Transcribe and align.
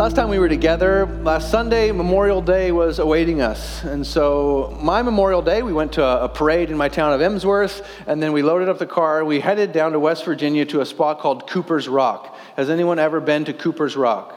Last 0.00 0.16
time 0.16 0.30
we 0.30 0.38
were 0.38 0.48
together, 0.48 1.04
last 1.24 1.50
Sunday, 1.50 1.92
Memorial 1.92 2.40
Day 2.40 2.72
was 2.72 2.98
awaiting 2.98 3.42
us. 3.42 3.84
And 3.84 4.06
so, 4.06 4.74
my 4.80 5.02
Memorial 5.02 5.42
Day, 5.42 5.60
we 5.60 5.74
went 5.74 5.92
to 5.92 6.02
a, 6.02 6.26
parade 6.26 6.70
in 6.70 6.78
my 6.78 6.88
town 6.88 7.12
of 7.12 7.20
Emsworth, 7.20 7.86
and 8.06 8.22
then 8.22 8.32
we 8.32 8.40
loaded 8.40 8.70
up 8.70 8.78
the 8.78 8.86
car. 8.86 9.22
We 9.26 9.40
headed 9.40 9.72
down 9.72 9.92
to 9.92 10.00
West 10.00 10.24
Virginia 10.24 10.64
to 10.64 10.80
a 10.80 10.86
spot 10.86 11.20
called 11.20 11.46
Cooper's 11.50 11.86
Rock. 11.86 12.34
Has 12.56 12.70
anyone 12.70 12.98
ever 12.98 13.20
been 13.20 13.44
to 13.44 13.52
Cooper's 13.52 13.94
Rock? 13.94 14.34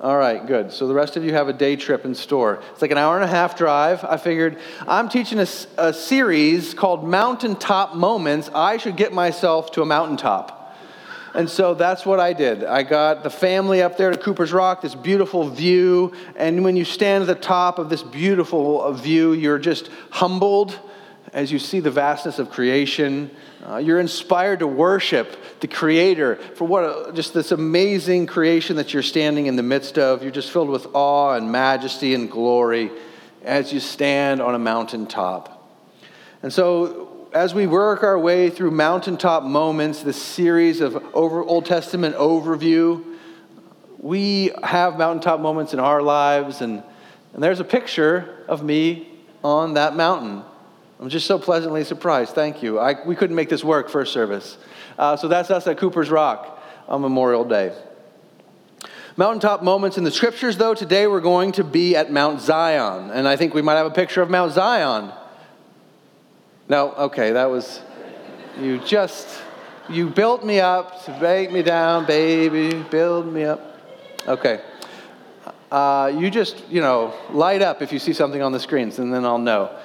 All 0.00 0.16
right, 0.16 0.44
good. 0.44 0.72
So 0.72 0.88
the 0.88 0.94
rest 0.94 1.16
of 1.16 1.22
you 1.22 1.32
have 1.32 1.46
a 1.46 1.52
day 1.52 1.76
trip 1.76 2.04
in 2.04 2.16
store. 2.16 2.60
It's 2.72 2.82
like 2.82 2.90
an 2.90 2.98
hour 2.98 3.14
and 3.14 3.22
a 3.22 3.28
half 3.28 3.56
drive. 3.56 4.02
I 4.02 4.16
figured 4.16 4.58
I'm 4.80 5.08
teaching 5.08 5.38
a, 5.38 5.46
a 5.78 5.92
series 5.92 6.74
called 6.74 7.08
Mountaintop 7.08 7.94
Moments. 7.94 8.50
I 8.52 8.78
should 8.78 8.96
get 8.96 9.12
myself 9.12 9.70
to 9.72 9.82
a 9.82 9.86
mountaintop. 9.86 10.63
And 11.34 11.50
so 11.50 11.74
that's 11.74 12.06
what 12.06 12.20
I 12.20 12.32
did. 12.32 12.62
I 12.62 12.84
got 12.84 13.24
the 13.24 13.30
family 13.30 13.82
up 13.82 13.96
there 13.96 14.12
to 14.12 14.16
Cooper's 14.16 14.52
Rock, 14.52 14.82
this 14.82 14.94
beautiful 14.94 15.48
view. 15.50 16.12
And 16.36 16.62
when 16.62 16.76
you 16.76 16.84
stand 16.84 17.22
at 17.22 17.26
the 17.26 17.34
top 17.34 17.80
of 17.80 17.90
this 17.90 18.04
beautiful 18.04 18.92
view, 18.92 19.32
you're 19.32 19.58
just 19.58 19.90
humbled 20.10 20.78
as 21.32 21.50
you 21.50 21.58
see 21.58 21.80
the 21.80 21.90
vastness 21.90 22.38
of 22.38 22.50
creation. 22.50 23.32
Uh, 23.68 23.78
you're 23.78 23.98
inspired 23.98 24.60
to 24.60 24.68
worship 24.68 25.36
the 25.58 25.66
Creator 25.66 26.36
for 26.54 26.66
what 26.66 26.84
a, 26.84 27.12
just 27.12 27.34
this 27.34 27.50
amazing 27.50 28.26
creation 28.26 28.76
that 28.76 28.94
you're 28.94 29.02
standing 29.02 29.46
in 29.46 29.56
the 29.56 29.62
midst 29.62 29.98
of. 29.98 30.22
You're 30.22 30.30
just 30.30 30.52
filled 30.52 30.70
with 30.70 30.86
awe 30.94 31.34
and 31.34 31.50
majesty 31.50 32.14
and 32.14 32.30
glory 32.30 32.92
as 33.42 33.72
you 33.72 33.80
stand 33.80 34.40
on 34.40 34.54
a 34.54 34.58
mountaintop. 34.58 35.50
And 36.44 36.52
so 36.52 37.13
as 37.34 37.52
we 37.52 37.66
work 37.66 38.04
our 38.04 38.16
way 38.16 38.48
through 38.48 38.70
mountaintop 38.70 39.42
moments, 39.42 40.04
this 40.04 40.22
series 40.22 40.80
of 40.80 41.04
over, 41.12 41.42
Old 41.42 41.66
Testament 41.66 42.14
overview, 42.14 43.04
we 43.98 44.52
have 44.62 44.96
mountaintop 44.96 45.40
moments 45.40 45.74
in 45.74 45.80
our 45.80 46.00
lives, 46.00 46.60
and, 46.60 46.80
and 47.32 47.42
there's 47.42 47.58
a 47.58 47.64
picture 47.64 48.44
of 48.46 48.62
me 48.62 49.08
on 49.42 49.74
that 49.74 49.96
mountain. 49.96 50.44
I'm 51.00 51.08
just 51.08 51.26
so 51.26 51.36
pleasantly 51.36 51.82
surprised. 51.82 52.36
Thank 52.36 52.62
you. 52.62 52.78
I, 52.78 53.04
we 53.04 53.16
couldn't 53.16 53.34
make 53.34 53.48
this 53.48 53.64
work 53.64 53.88
first 53.88 54.12
service. 54.12 54.56
Uh, 54.96 55.16
so 55.16 55.26
that's 55.26 55.50
us 55.50 55.66
at 55.66 55.76
Cooper's 55.76 56.10
Rock 56.10 56.62
on 56.86 57.00
Memorial 57.00 57.44
Day. 57.44 57.76
Mountaintop 59.16 59.60
moments 59.60 59.98
in 59.98 60.04
the 60.04 60.12
scriptures, 60.12 60.56
though, 60.56 60.74
today 60.74 61.08
we're 61.08 61.20
going 61.20 61.50
to 61.52 61.64
be 61.64 61.96
at 61.96 62.12
Mount 62.12 62.40
Zion. 62.40 63.10
And 63.10 63.26
I 63.26 63.34
think 63.34 63.54
we 63.54 63.62
might 63.62 63.74
have 63.74 63.86
a 63.86 63.90
picture 63.90 64.22
of 64.22 64.30
Mount 64.30 64.52
Zion 64.52 65.12
no, 66.68 66.92
okay, 66.92 67.32
that 67.32 67.50
was, 67.50 67.80
you 68.60 68.78
just, 68.78 69.28
you 69.88 70.08
built 70.08 70.44
me 70.44 70.60
up 70.60 71.04
to 71.04 71.12
break 71.18 71.52
me 71.52 71.62
down, 71.62 72.06
baby, 72.06 72.82
build 72.90 73.32
me 73.32 73.44
up. 73.44 73.60
Okay. 74.26 74.62
Uh, 75.70 76.12
you 76.16 76.30
just, 76.30 76.66
you 76.70 76.80
know, 76.80 77.12
light 77.30 77.60
up 77.60 77.82
if 77.82 77.92
you 77.92 77.98
see 77.98 78.12
something 78.12 78.40
on 78.40 78.52
the 78.52 78.60
screens, 78.60 78.98
and 78.98 79.12
then 79.12 79.24
I'll 79.24 79.38
know. 79.38 79.76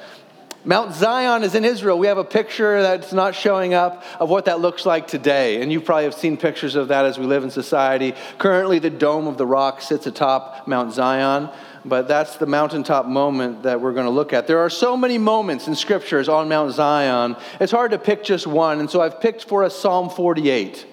Mount 0.65 0.93
Zion 0.93 1.43
is 1.43 1.55
in 1.55 1.63
Israel. 1.63 1.97
We 1.97 2.07
have 2.07 2.17
a 2.17 2.23
picture 2.23 2.81
that's 2.81 3.13
not 3.13 3.33
showing 3.33 3.73
up 3.73 4.03
of 4.19 4.29
what 4.29 4.45
that 4.45 4.59
looks 4.59 4.85
like 4.85 5.07
today. 5.07 5.61
And 5.61 5.71
you 5.71 5.79
probably 5.79 6.03
have 6.03 6.13
seen 6.13 6.35
pictures 6.35 6.75
of 6.75 6.89
that 6.89 7.05
as 7.05 7.17
we 7.17 7.25
live 7.25 7.45
in 7.45 7.49
society. 7.49 8.13
Currently, 8.37 8.79
the 8.79 8.89
Dome 8.89 9.27
of 9.27 9.37
the 9.37 9.45
Rock 9.45 9.81
sits 9.81 10.05
atop 10.05 10.67
Mount 10.67 10.93
Zion 10.93 11.49
but 11.85 12.07
that's 12.07 12.37
the 12.37 12.45
mountaintop 12.45 13.05
moment 13.05 13.63
that 13.63 13.79
we're 13.79 13.93
going 13.93 14.05
to 14.05 14.11
look 14.11 14.33
at. 14.33 14.47
There 14.47 14.59
are 14.59 14.69
so 14.69 14.97
many 14.97 15.17
moments 15.17 15.67
in 15.67 15.75
scriptures 15.75 16.29
on 16.29 16.49
Mount 16.49 16.73
Zion, 16.73 17.35
it's 17.59 17.71
hard 17.71 17.91
to 17.91 17.97
pick 17.97 18.23
just 18.23 18.47
one. 18.47 18.79
And 18.79 18.89
so 18.89 19.01
I've 19.01 19.21
picked 19.21 19.45
for 19.45 19.63
us 19.63 19.77
Psalm 19.77 20.09
48. 20.09 20.85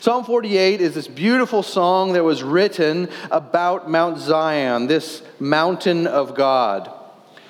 Psalm 0.00 0.24
48 0.24 0.82
is 0.82 0.94
this 0.94 1.08
beautiful 1.08 1.62
song 1.62 2.12
that 2.12 2.22
was 2.22 2.42
written 2.42 3.08
about 3.30 3.90
Mount 3.90 4.18
Zion, 4.18 4.86
this 4.86 5.22
mountain 5.40 6.06
of 6.06 6.34
God. 6.34 6.92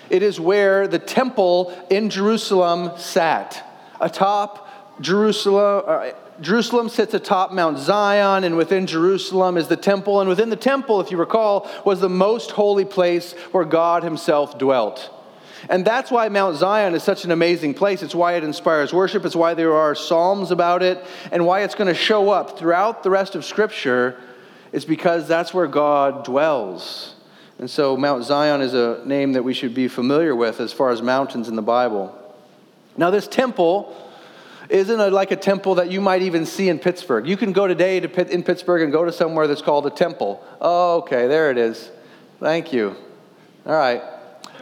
It 0.08 0.22
is 0.22 0.38
where 0.38 0.86
the 0.86 0.98
temple 1.00 1.76
in 1.90 2.10
Jerusalem 2.10 2.92
sat, 2.96 3.60
atop 4.00 5.00
Jerusalem, 5.00 5.82
uh, 5.86 6.10
Jerusalem 6.44 6.88
sits 6.88 7.14
atop 7.14 7.52
Mount 7.52 7.78
Zion, 7.78 8.44
and 8.44 8.56
within 8.56 8.86
Jerusalem 8.86 9.56
is 9.56 9.68
the 9.68 9.76
temple. 9.76 10.20
And 10.20 10.28
within 10.28 10.50
the 10.50 10.56
temple, 10.56 11.00
if 11.00 11.10
you 11.10 11.16
recall, 11.16 11.68
was 11.84 12.00
the 12.00 12.08
most 12.08 12.50
holy 12.50 12.84
place 12.84 13.32
where 13.50 13.64
God 13.64 14.02
Himself 14.02 14.58
dwelt. 14.58 15.10
And 15.70 15.84
that's 15.84 16.10
why 16.10 16.28
Mount 16.28 16.56
Zion 16.56 16.94
is 16.94 17.02
such 17.02 17.24
an 17.24 17.30
amazing 17.30 17.72
place. 17.72 18.02
It's 18.02 18.14
why 18.14 18.34
it 18.34 18.44
inspires 18.44 18.92
worship. 18.92 19.24
It's 19.24 19.34
why 19.34 19.54
there 19.54 19.72
are 19.72 19.94
psalms 19.94 20.50
about 20.50 20.82
it, 20.82 21.02
and 21.32 21.46
why 21.46 21.62
it's 21.62 21.74
going 21.74 21.88
to 21.88 21.94
show 21.94 22.28
up 22.28 22.58
throughout 22.58 23.02
the 23.02 23.10
rest 23.10 23.34
of 23.34 23.44
Scripture 23.44 24.20
is 24.72 24.84
because 24.84 25.26
that's 25.26 25.54
where 25.54 25.66
God 25.66 26.24
dwells. 26.24 27.14
And 27.58 27.70
so 27.70 27.96
Mount 27.96 28.24
Zion 28.24 28.60
is 28.60 28.74
a 28.74 29.00
name 29.06 29.32
that 29.32 29.44
we 29.44 29.54
should 29.54 29.74
be 29.74 29.88
familiar 29.88 30.34
with 30.34 30.60
as 30.60 30.72
far 30.72 30.90
as 30.90 31.00
mountains 31.00 31.48
in 31.48 31.56
the 31.56 31.62
Bible. 31.62 32.14
Now, 32.96 33.10
this 33.10 33.26
temple 33.26 33.96
isn't 34.68 35.00
it 35.00 35.12
like 35.12 35.30
a 35.30 35.36
temple 35.36 35.76
that 35.76 35.90
you 35.90 36.00
might 36.00 36.22
even 36.22 36.46
see 36.46 36.68
in 36.68 36.78
Pittsburgh. 36.78 37.26
You 37.26 37.36
can 37.36 37.52
go 37.52 37.66
today 37.66 38.00
to 38.00 38.32
in 38.32 38.42
Pittsburgh 38.42 38.82
and 38.82 38.92
go 38.92 39.04
to 39.04 39.12
somewhere 39.12 39.46
that's 39.46 39.62
called 39.62 39.86
a 39.86 39.90
temple. 39.90 40.42
Oh, 40.60 40.98
okay, 40.98 41.26
there 41.26 41.50
it 41.50 41.58
is. 41.58 41.90
Thank 42.40 42.72
you. 42.72 42.96
All 43.66 43.74
right. 43.74 44.02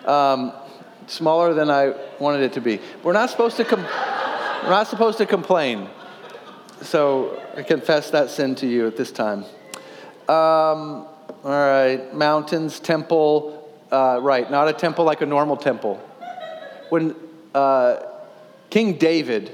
Um, 0.07 0.53
smaller 1.07 1.55
than 1.55 1.71
I 1.71 1.95
wanted 2.19 2.43
it 2.43 2.53
to 2.55 2.61
be. 2.61 2.81
We're 3.03 3.13
not 3.13 3.31
supposed 3.31 3.57
to 3.59 3.65
com- 3.65 3.85
we're 4.63 4.71
not 4.71 4.89
supposed 4.89 5.19
to 5.19 5.27
complain. 5.27 5.89
So 6.83 7.41
I 7.57 7.63
confess 7.63 8.11
that 8.11 8.31
sin 8.31 8.55
to 8.57 8.67
you 8.67 8.87
at 8.87 8.97
this 8.97 9.13
time. 9.13 9.45
Um, 10.29 11.07
all 11.45 11.51
right, 11.51 12.13
mountains, 12.15 12.81
temple. 12.81 13.59
Uh, 13.91 14.19
right, 14.23 14.51
not 14.51 14.69
a 14.69 14.73
temple 14.73 15.05
like 15.05 15.21
a 15.21 15.27
normal 15.27 15.57
temple. 15.57 15.97
When 16.89 17.15
uh, 17.55 17.97
King 18.71 18.95
David 18.99 19.53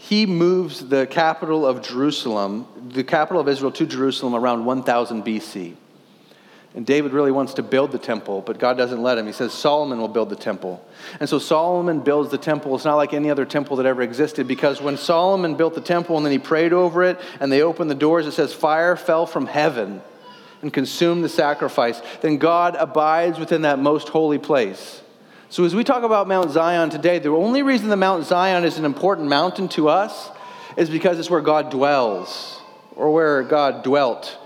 he 0.00 0.26
moves 0.26 0.88
the 0.88 1.08
capital 1.08 1.66
of 1.66 1.82
Jerusalem, 1.82 2.68
the 2.92 3.02
capital 3.02 3.40
of 3.40 3.48
Israel, 3.48 3.72
to 3.72 3.84
Jerusalem 3.84 4.32
around 4.32 4.64
1000 4.64 5.24
BC. 5.24 5.74
And 6.76 6.86
David 6.86 7.12
really 7.12 7.32
wants 7.32 7.54
to 7.54 7.64
build 7.64 7.90
the 7.90 7.98
temple, 7.98 8.40
but 8.40 8.60
God 8.60 8.76
doesn't 8.76 9.02
let 9.02 9.18
him. 9.18 9.26
He 9.26 9.32
says 9.32 9.52
Solomon 9.52 9.98
will 9.98 10.06
build 10.06 10.30
the 10.30 10.36
temple. 10.36 10.86
And 11.18 11.28
so 11.28 11.40
Solomon 11.40 11.98
builds 11.98 12.30
the 12.30 12.38
temple. 12.38 12.76
It's 12.76 12.84
not 12.84 12.94
like 12.94 13.12
any 13.12 13.28
other 13.28 13.44
temple 13.44 13.76
that 13.78 13.86
ever 13.86 14.00
existed 14.00 14.46
because 14.46 14.80
when 14.80 14.96
Solomon 14.96 15.56
built 15.56 15.74
the 15.74 15.80
temple 15.80 16.16
and 16.16 16.24
then 16.24 16.30
he 16.32 16.38
prayed 16.38 16.72
over 16.72 17.02
it 17.02 17.18
and 17.40 17.50
they 17.50 17.62
opened 17.62 17.90
the 17.90 17.96
doors, 17.96 18.24
it 18.28 18.32
says 18.32 18.54
fire 18.54 18.94
fell 18.94 19.26
from 19.26 19.46
heaven 19.46 20.00
and 20.62 20.72
consumed 20.72 21.24
the 21.24 21.28
sacrifice. 21.28 22.00
Then 22.20 22.36
God 22.36 22.76
abides 22.76 23.40
within 23.40 23.62
that 23.62 23.80
most 23.80 24.10
holy 24.10 24.38
place. 24.38 25.02
So, 25.50 25.64
as 25.64 25.74
we 25.74 25.82
talk 25.82 26.02
about 26.02 26.28
Mount 26.28 26.50
Zion 26.50 26.90
today, 26.90 27.18
the 27.18 27.30
only 27.30 27.62
reason 27.62 27.88
the 27.88 27.96
Mount 27.96 28.26
Zion 28.26 28.64
is 28.64 28.76
an 28.76 28.84
important 28.84 29.28
mountain 29.28 29.66
to 29.68 29.88
us 29.88 30.28
is 30.76 30.90
because 30.90 31.18
it's 31.18 31.30
where 31.30 31.40
God 31.40 31.70
dwells, 31.70 32.60
or 32.94 33.14
where 33.14 33.42
God 33.44 33.82
dwelt, 33.82 34.36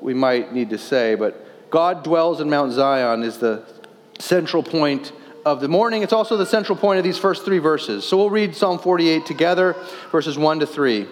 we 0.00 0.14
might 0.14 0.52
need 0.52 0.70
to 0.70 0.78
say. 0.78 1.14
But 1.14 1.70
God 1.70 2.02
dwells 2.02 2.40
in 2.40 2.50
Mount 2.50 2.72
Zion 2.72 3.22
is 3.22 3.38
the 3.38 3.64
central 4.18 4.64
point 4.64 5.12
of 5.46 5.60
the 5.60 5.68
morning. 5.68 6.02
It's 6.02 6.12
also 6.12 6.36
the 6.36 6.44
central 6.44 6.76
point 6.76 6.98
of 6.98 7.04
these 7.04 7.18
first 7.18 7.44
three 7.44 7.58
verses. 7.58 8.04
So, 8.04 8.16
we'll 8.16 8.28
read 8.28 8.56
Psalm 8.56 8.80
48 8.80 9.24
together, 9.24 9.76
verses 10.10 10.36
1 10.36 10.58
to 10.58 10.66
3. 10.66 11.06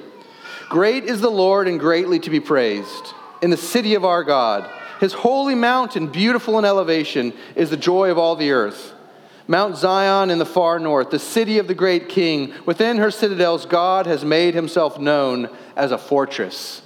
Great 0.71 1.05
is 1.05 1.21
the 1.21 1.31
Lord 1.31 1.69
and 1.69 1.79
greatly 1.79 2.19
to 2.19 2.31
be 2.31 2.41
praised 2.41 3.15
in 3.43 3.51
the 3.51 3.57
city 3.57 3.95
of 3.95 4.05
our 4.05 4.25
God. 4.25 4.69
His 4.99 5.13
holy 5.13 5.55
mountain, 5.55 6.09
beautiful 6.09 6.59
in 6.59 6.65
elevation, 6.65 7.33
is 7.55 7.71
the 7.71 7.77
joy 7.77 8.11
of 8.11 8.19
all 8.19 8.35
the 8.35 8.51
earth. 8.51 8.95
Mount 9.51 9.77
Zion 9.77 10.31
in 10.31 10.39
the 10.39 10.47
far 10.47 10.79
north, 10.79 11.11
the 11.11 11.19
city 11.19 11.59
of 11.59 11.67
the 11.67 11.75
great 11.75 12.09
king. 12.09 12.55
Within 12.67 12.99
her 12.99 13.11
citadels, 13.11 13.67
God 13.67 14.07
has 14.07 14.25
made 14.25 14.55
himself 14.55 14.97
known 14.97 15.51
as 15.75 15.91
a 15.91 15.99
fortress. 15.99 16.83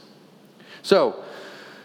So, 0.80 1.22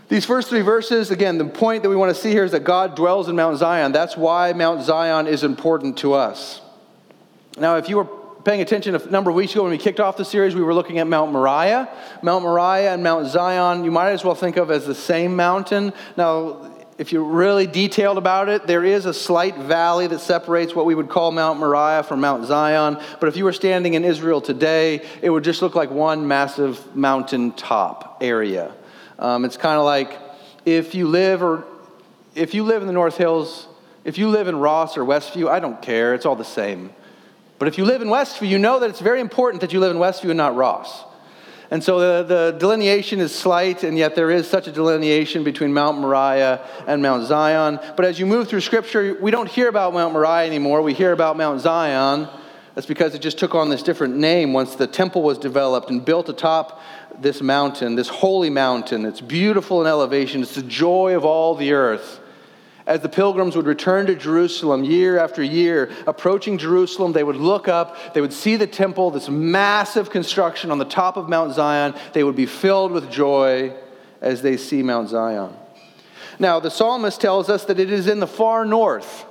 these 0.08 0.24
first 0.24 0.48
three 0.48 0.62
verses, 0.62 1.12
again, 1.12 1.38
the 1.38 1.44
point 1.44 1.84
that 1.84 1.90
we 1.90 1.98
want 1.98 2.16
to 2.16 2.20
see 2.20 2.32
here 2.32 2.46
is 2.46 2.54
that 2.54 2.64
God 2.64 2.96
dwells 2.96 3.28
in 3.28 3.36
Mount 3.36 3.58
Zion. 3.58 3.92
That's 3.92 4.16
why 4.16 4.54
Mount 4.54 4.82
Zion 4.86 5.28
is 5.28 5.44
important 5.44 5.98
to 5.98 6.14
us. 6.14 6.62
Now, 7.58 7.76
if 7.76 7.90
you 7.90 7.98
were 7.98 8.06
paying 8.46 8.62
attention 8.62 8.96
a 8.96 9.06
number 9.08 9.32
of 9.32 9.36
weeks 9.36 9.52
ago 9.52 9.64
when 9.64 9.72
we 9.72 9.78
kicked 9.78 10.00
off 10.00 10.16
the 10.16 10.24
series, 10.24 10.56
we 10.56 10.64
were 10.64 10.74
looking 10.74 10.98
at 11.00 11.08
Mount 11.08 11.34
Moriah. 11.34 11.90
Mount 12.24 12.46
Moriah 12.46 12.94
and 12.94 13.04
Mount 13.04 13.28
Zion, 13.28 13.84
you 13.84 13.92
might 13.92 14.12
as 14.12 14.24
well 14.24 14.34
think 14.34 14.56
of 14.56 14.72
as 14.72 14.86
the 14.86 14.96
same 14.96 15.36
mountain. 15.36 15.92
Now, 16.16 16.72
if 17.00 17.14
you're 17.14 17.24
really 17.24 17.66
detailed 17.66 18.18
about 18.18 18.50
it, 18.50 18.68
there 18.68 18.84
is 18.84 19.06
a 19.06 19.14
slight 19.14 19.56
valley 19.56 20.06
that 20.08 20.20
separates 20.20 20.76
what 20.76 20.86
we 20.86 20.94
would 20.94 21.08
call 21.08 21.32
Mount 21.32 21.58
Moriah 21.58 22.04
from 22.04 22.20
Mount 22.20 22.46
Zion. 22.46 23.00
But 23.22 23.30
if 23.30 23.38
you 23.38 23.46
were 23.46 23.54
standing 23.54 23.94
in 23.94 24.04
Israel 24.04 24.42
today, 24.42 25.06
it 25.22 25.30
would 25.30 25.46
just 25.46 25.62
look 25.62 25.76
like 25.76 25.90
one 25.92 26.28
massive 26.28 26.94
mountain 26.98 27.54
top 27.54 28.18
area. 28.20 28.74
Um, 29.18 29.46
it's 29.46 29.56
kind 29.56 29.80
of 29.80 29.86
like 29.86 30.20
if 30.66 30.94
you 30.94 31.08
live 31.08 31.42
or 31.42 31.64
if 32.36 32.54
you 32.54 32.66
live 32.66 32.82
in 32.82 32.88
the 32.88 32.94
North 32.94 33.16
Hills, 33.16 33.70
if 34.04 34.18
you 34.18 34.28
live 34.28 34.50
in 34.50 34.58
Ross 34.58 34.98
or 34.98 35.06
Westview, 35.06 35.50
I 35.50 35.62
don't 35.62 35.82
care. 35.82 36.14
It's 36.14 36.26
all 36.26 36.36
the 36.36 36.44
same. 36.44 36.94
But 37.60 37.70
if 37.70 37.78
you 37.78 37.86
live 37.86 38.02
in 38.02 38.10
Westview, 38.10 38.50
you 38.50 38.60
know 38.60 38.80
that 38.80 38.90
it's 38.90 39.00
very 39.00 39.22
important 39.22 39.62
that 39.62 39.72
you 39.72 39.80
live 39.80 39.96
in 39.96 40.02
Westview 40.02 40.32
and 40.32 40.38
not 40.38 40.54
Ross. 40.54 41.06
And 41.72 41.84
so 41.84 42.00
the, 42.00 42.24
the 42.24 42.58
delineation 42.58 43.20
is 43.20 43.34
slight, 43.34 43.84
and 43.84 43.96
yet 43.98 44.16
there 44.16 44.32
is 44.32 44.48
such 44.48 44.68
a 44.68 44.72
delineation 44.72 45.44
between 45.44 45.72
Mount 45.72 46.00
Moriah 46.00 46.66
and 46.88 47.02
Mount 47.02 47.28
Zion. 47.28 47.80
But 47.96 48.06
as 48.06 48.20
you 48.20 48.26
move 48.26 48.48
through 48.48 48.62
Scripture, 48.62 49.16
we 49.22 49.30
don't 49.30 49.48
hear 49.48 49.70
about 49.70 49.94
Mount 49.94 50.14
Moriah 50.14 50.48
anymore. 50.48 50.82
We 50.82 50.96
hear 50.96 51.12
about 51.12 51.38
Mount 51.38 51.62
Zion. 51.62 52.28
That's 52.74 52.88
because 52.88 53.14
it 53.14 53.22
just 53.22 53.38
took 53.38 53.54
on 53.54 53.70
this 53.70 53.84
different 53.84 54.16
name 54.16 54.52
once 54.54 54.76
the 54.76 54.88
temple 54.88 55.22
was 55.22 55.38
developed 55.38 55.90
and 55.92 56.04
built 56.04 56.30
atop 56.30 56.82
this 57.20 57.42
mountain, 57.42 57.96
this 57.96 58.08
holy 58.08 58.50
mountain. 58.50 59.06
It's 59.06 59.22
beautiful 59.22 59.82
in 59.82 59.88
elevation, 59.88 60.42
it's 60.42 60.56
the 60.56 60.64
joy 60.64 61.16
of 61.16 61.26
all 61.26 61.56
the 61.56 61.74
earth 61.74 62.19
as 62.90 63.02
the 63.02 63.08
pilgrims 63.08 63.56
would 63.56 63.68
return 63.68 64.08
to 64.08 64.16
Jerusalem 64.16 64.84
year 64.84 65.20
after 65.20 65.44
year, 65.44 65.92
approaching 66.08 66.58
Jerusalem, 66.58 67.14
they 67.14 67.24
would 67.24 67.36
look 67.36 67.68
up, 67.68 68.16
they 68.16 68.20
would 68.20 68.34
see 68.34 68.56
the 68.56 68.66
temple, 68.66 69.12
this 69.12 69.30
massive 69.30 70.10
construction 70.10 70.72
on 70.72 70.80
the 70.80 70.86
top 70.86 71.16
of 71.16 71.30
Mount 71.30 71.54
Zion. 71.54 71.94
They 72.14 72.24
would 72.24 72.36
be 72.36 72.48
filled 72.48 72.92
with 72.92 73.12
joy 73.12 73.76
as 74.22 74.42
they 74.42 74.58
see 74.58 74.82
Mount 74.82 75.10
Zion. 75.10 75.54
Now, 76.40 76.60
the 76.60 76.72
psalmist 76.72 77.22
tells 77.22 77.48
us 77.48 77.66
that 77.66 77.80
it 77.80 77.92
is 77.92 78.08
in 78.08 78.20
the 78.20 78.28
far 78.28 78.66
north. 78.66 79.24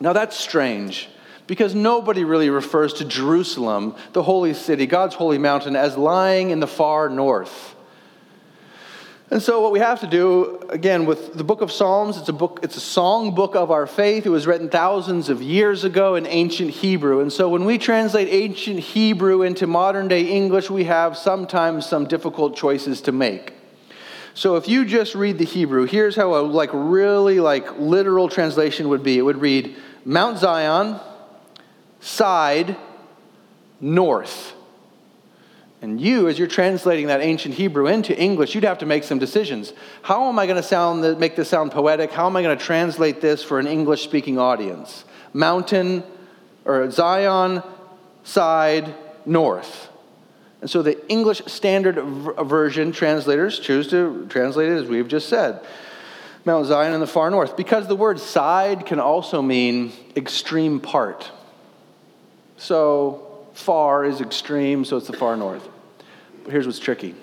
Now, 0.00 0.14
that's 0.14 0.36
strange 0.36 1.10
because 1.46 1.74
nobody 1.74 2.24
really 2.24 2.48
refers 2.48 2.94
to 2.94 3.04
Jerusalem, 3.04 3.94
the 4.14 4.22
holy 4.22 4.54
city, 4.54 4.86
God's 4.86 5.14
holy 5.14 5.36
mountain, 5.36 5.76
as 5.76 5.98
lying 5.98 6.48
in 6.48 6.60
the 6.60 6.66
far 6.66 7.10
north. 7.10 7.74
And 9.32 9.40
so 9.40 9.60
what 9.60 9.70
we 9.70 9.78
have 9.78 10.00
to 10.00 10.08
do 10.08 10.60
again 10.70 11.06
with 11.06 11.34
the 11.34 11.44
book 11.44 11.60
of 11.60 11.70
Psalms, 11.70 12.16
it's 12.16 12.28
a 12.28 12.32
book 12.32 12.60
it's 12.64 12.76
a 12.76 12.80
song 12.80 13.32
book 13.32 13.54
of 13.54 13.70
our 13.70 13.86
faith. 13.86 14.26
It 14.26 14.30
was 14.30 14.44
written 14.44 14.68
thousands 14.68 15.28
of 15.28 15.40
years 15.40 15.84
ago 15.84 16.16
in 16.16 16.26
ancient 16.26 16.70
Hebrew. 16.70 17.20
And 17.20 17.32
so 17.32 17.48
when 17.48 17.64
we 17.64 17.78
translate 17.78 18.26
ancient 18.28 18.80
Hebrew 18.80 19.42
into 19.42 19.68
modern 19.68 20.08
day 20.08 20.28
English, 20.28 20.68
we 20.68 20.84
have 20.84 21.16
sometimes 21.16 21.86
some 21.86 22.08
difficult 22.08 22.56
choices 22.56 23.02
to 23.02 23.12
make. 23.12 23.52
So 24.34 24.56
if 24.56 24.66
you 24.66 24.84
just 24.84 25.14
read 25.14 25.38
the 25.38 25.44
Hebrew, 25.44 25.86
here's 25.86 26.16
how 26.16 26.34
a 26.34 26.42
like 26.42 26.70
really 26.72 27.38
like 27.38 27.78
literal 27.78 28.28
translation 28.28 28.88
would 28.88 29.04
be. 29.04 29.16
It 29.16 29.22
would 29.22 29.40
read 29.40 29.76
Mount 30.04 30.38
Zion, 30.38 30.98
side, 32.00 32.76
north. 33.80 34.54
And 35.82 36.00
you, 36.00 36.28
as 36.28 36.38
you're 36.38 36.48
translating 36.48 37.06
that 37.06 37.22
ancient 37.22 37.54
Hebrew 37.54 37.86
into 37.86 38.18
English, 38.18 38.54
you'd 38.54 38.64
have 38.64 38.78
to 38.78 38.86
make 38.86 39.02
some 39.02 39.18
decisions. 39.18 39.72
How 40.02 40.28
am 40.28 40.38
I 40.38 40.46
going 40.46 40.56
to 40.56 40.62
sound, 40.62 41.18
make 41.18 41.36
this 41.36 41.48
sound 41.48 41.72
poetic? 41.72 42.10
How 42.10 42.26
am 42.26 42.36
I 42.36 42.42
going 42.42 42.56
to 42.56 42.64
translate 42.64 43.22
this 43.22 43.42
for 43.42 43.58
an 43.58 43.66
English 43.66 44.02
speaking 44.02 44.38
audience? 44.38 45.04
Mountain 45.32 46.02
or 46.66 46.90
Zion, 46.90 47.62
side, 48.24 48.94
north. 49.24 49.88
And 50.60 50.68
so 50.68 50.82
the 50.82 51.08
English 51.08 51.42
Standard 51.46 51.98
Version 51.98 52.92
translators 52.92 53.58
choose 53.58 53.88
to 53.88 54.26
translate 54.28 54.68
it 54.68 54.82
as 54.82 54.88
we've 54.88 55.08
just 55.08 55.30
said 55.30 55.64
Mount 56.44 56.66
Zion 56.66 56.92
in 56.92 57.00
the 57.00 57.06
far 57.06 57.30
north, 57.30 57.56
because 57.56 57.86
the 57.86 57.96
word 57.96 58.18
side 58.20 58.86
can 58.86 59.00
also 59.00 59.42
mean 59.42 59.92
extreme 60.16 60.80
part. 60.80 61.30
So 62.56 63.29
far 63.60 64.04
is 64.04 64.20
extreme, 64.20 64.84
so 64.84 64.96
it's 64.96 65.06
the 65.06 65.16
far 65.16 65.36
north. 65.36 65.68
But 66.44 66.52
here's 66.52 66.66
what's 66.66 66.78
tricky 66.78 67.14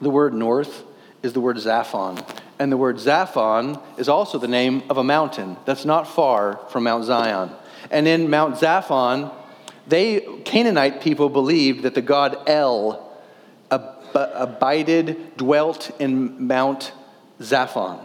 the 0.00 0.10
word 0.10 0.34
north 0.34 0.84
is 1.22 1.32
the 1.32 1.40
word 1.40 1.56
Zaphon. 1.56 2.24
And 2.60 2.72
the 2.72 2.76
word 2.76 2.96
Zaphon 2.96 3.80
is 3.98 4.08
also 4.08 4.38
the 4.38 4.48
name 4.48 4.82
of 4.90 4.98
a 4.98 5.04
mountain 5.04 5.56
that's 5.64 5.84
not 5.84 6.08
far 6.08 6.58
from 6.70 6.84
Mount 6.84 7.04
Zion. 7.04 7.50
And 7.90 8.08
in 8.08 8.28
Mount 8.28 8.56
Zaphon, 8.56 9.32
they, 9.86 10.20
Canaanite 10.44 11.00
people, 11.00 11.28
believed 11.28 11.84
that 11.84 11.94
the 11.94 12.02
god 12.02 12.48
El 12.48 13.04
abided, 13.70 15.36
dwelt 15.36 15.90
in 16.00 16.46
Mount 16.46 16.92
Zaphon. 17.40 18.00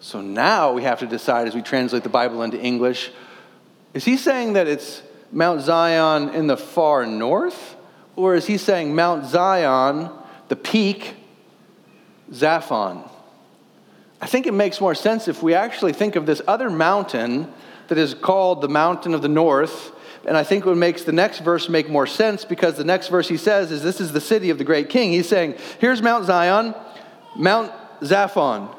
So 0.00 0.20
now 0.20 0.72
we 0.72 0.82
have 0.82 1.00
to 1.00 1.06
decide 1.06 1.48
as 1.48 1.54
we 1.54 1.62
translate 1.62 2.02
the 2.02 2.08
Bible 2.08 2.42
into 2.42 2.60
English 2.60 3.10
is 3.94 4.04
he 4.04 4.16
saying 4.16 4.52
that 4.52 4.66
it's 4.66 5.02
Mount 5.32 5.60
Zion 5.62 6.30
in 6.30 6.46
the 6.46 6.56
far 6.56 7.06
north? 7.06 7.76
Or 8.16 8.34
is 8.34 8.46
he 8.46 8.58
saying 8.58 8.94
Mount 8.94 9.26
Zion, 9.26 10.10
the 10.48 10.56
peak, 10.56 11.14
Zaphon? 12.32 13.08
I 14.20 14.26
think 14.26 14.46
it 14.46 14.54
makes 14.54 14.80
more 14.80 14.94
sense 14.94 15.28
if 15.28 15.42
we 15.42 15.54
actually 15.54 15.92
think 15.92 16.16
of 16.16 16.26
this 16.26 16.42
other 16.48 16.70
mountain 16.70 17.52
that 17.88 17.98
is 17.98 18.14
called 18.14 18.60
the 18.60 18.68
mountain 18.68 19.14
of 19.14 19.22
the 19.22 19.28
north. 19.28 19.92
And 20.26 20.36
I 20.36 20.42
think 20.42 20.66
what 20.66 20.76
makes 20.76 21.04
the 21.04 21.12
next 21.12 21.40
verse 21.40 21.68
make 21.68 21.88
more 21.88 22.06
sense 22.06 22.44
because 22.44 22.76
the 22.76 22.84
next 22.84 23.08
verse 23.08 23.28
he 23.28 23.36
says 23.36 23.70
is 23.70 23.82
this 23.82 24.00
is 24.00 24.12
the 24.12 24.20
city 24.20 24.50
of 24.50 24.58
the 24.58 24.64
great 24.64 24.88
king. 24.88 25.12
He's 25.12 25.28
saying, 25.28 25.54
here's 25.78 26.02
Mount 26.02 26.26
Zion, 26.26 26.74
Mount 27.36 27.72
Zaphon 28.00 28.74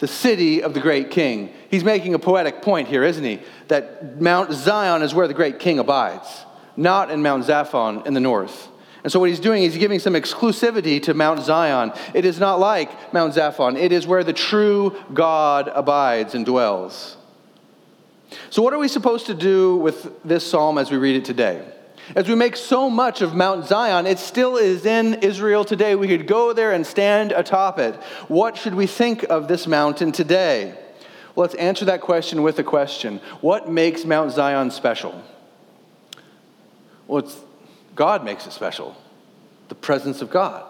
the 0.00 0.08
city 0.08 0.62
of 0.62 0.74
the 0.74 0.80
great 0.80 1.10
king. 1.10 1.52
He's 1.70 1.84
making 1.84 2.14
a 2.14 2.18
poetic 2.18 2.62
point 2.62 2.88
here, 2.88 3.04
isn't 3.04 3.22
he? 3.22 3.40
That 3.68 4.20
Mount 4.20 4.52
Zion 4.52 5.02
is 5.02 5.14
where 5.14 5.28
the 5.28 5.34
great 5.34 5.58
king 5.58 5.78
abides, 5.78 6.44
not 6.76 7.10
in 7.10 7.22
Mount 7.22 7.44
Zaphon 7.44 8.06
in 8.06 8.14
the 8.14 8.20
north. 8.20 8.68
And 9.02 9.12
so, 9.12 9.20
what 9.20 9.28
he's 9.28 9.40
doing 9.40 9.62
is 9.62 9.74
he's 9.74 9.80
giving 9.80 9.98
some 9.98 10.14
exclusivity 10.14 11.02
to 11.04 11.14
Mount 11.14 11.40
Zion. 11.40 11.92
It 12.12 12.24
is 12.24 12.38
not 12.38 12.60
like 12.60 13.12
Mount 13.12 13.34
Zaphon, 13.34 13.78
it 13.78 13.92
is 13.92 14.06
where 14.06 14.24
the 14.24 14.32
true 14.32 14.96
God 15.14 15.70
abides 15.72 16.34
and 16.34 16.44
dwells. 16.44 17.16
So, 18.48 18.62
what 18.62 18.72
are 18.72 18.78
we 18.78 18.88
supposed 18.88 19.26
to 19.26 19.34
do 19.34 19.76
with 19.76 20.22
this 20.24 20.46
psalm 20.46 20.78
as 20.78 20.90
we 20.90 20.96
read 20.96 21.16
it 21.16 21.24
today? 21.24 21.64
As 22.14 22.28
we 22.28 22.34
make 22.34 22.56
so 22.56 22.90
much 22.90 23.20
of 23.20 23.34
Mount 23.34 23.66
Zion, 23.66 24.06
it 24.06 24.18
still 24.18 24.56
is 24.56 24.84
in 24.84 25.14
Israel 25.14 25.64
today. 25.64 25.94
We 25.94 26.08
could 26.08 26.26
go 26.26 26.52
there 26.52 26.72
and 26.72 26.86
stand 26.86 27.32
atop 27.32 27.78
it. 27.78 27.94
What 28.26 28.56
should 28.56 28.74
we 28.74 28.86
think 28.86 29.22
of 29.24 29.46
this 29.46 29.66
mountain 29.66 30.10
today? 30.10 30.74
Well, 31.34 31.46
let's 31.46 31.54
answer 31.54 31.84
that 31.84 32.00
question 32.00 32.42
with 32.42 32.58
a 32.58 32.64
question 32.64 33.20
What 33.40 33.70
makes 33.70 34.04
Mount 34.04 34.32
Zion 34.32 34.70
special? 34.70 35.22
Well, 37.06 37.24
it's 37.24 37.38
God 37.94 38.24
makes 38.24 38.46
it 38.46 38.52
special 38.52 38.96
the 39.68 39.74
presence 39.74 40.20
of 40.20 40.30
God. 40.30 40.64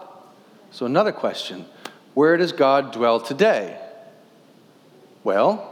So, 0.71 0.85
another 0.85 1.11
question 1.11 1.65
Where 2.13 2.37
does 2.37 2.51
God 2.51 2.91
dwell 2.91 3.19
today? 3.19 3.79
Well, 5.23 5.70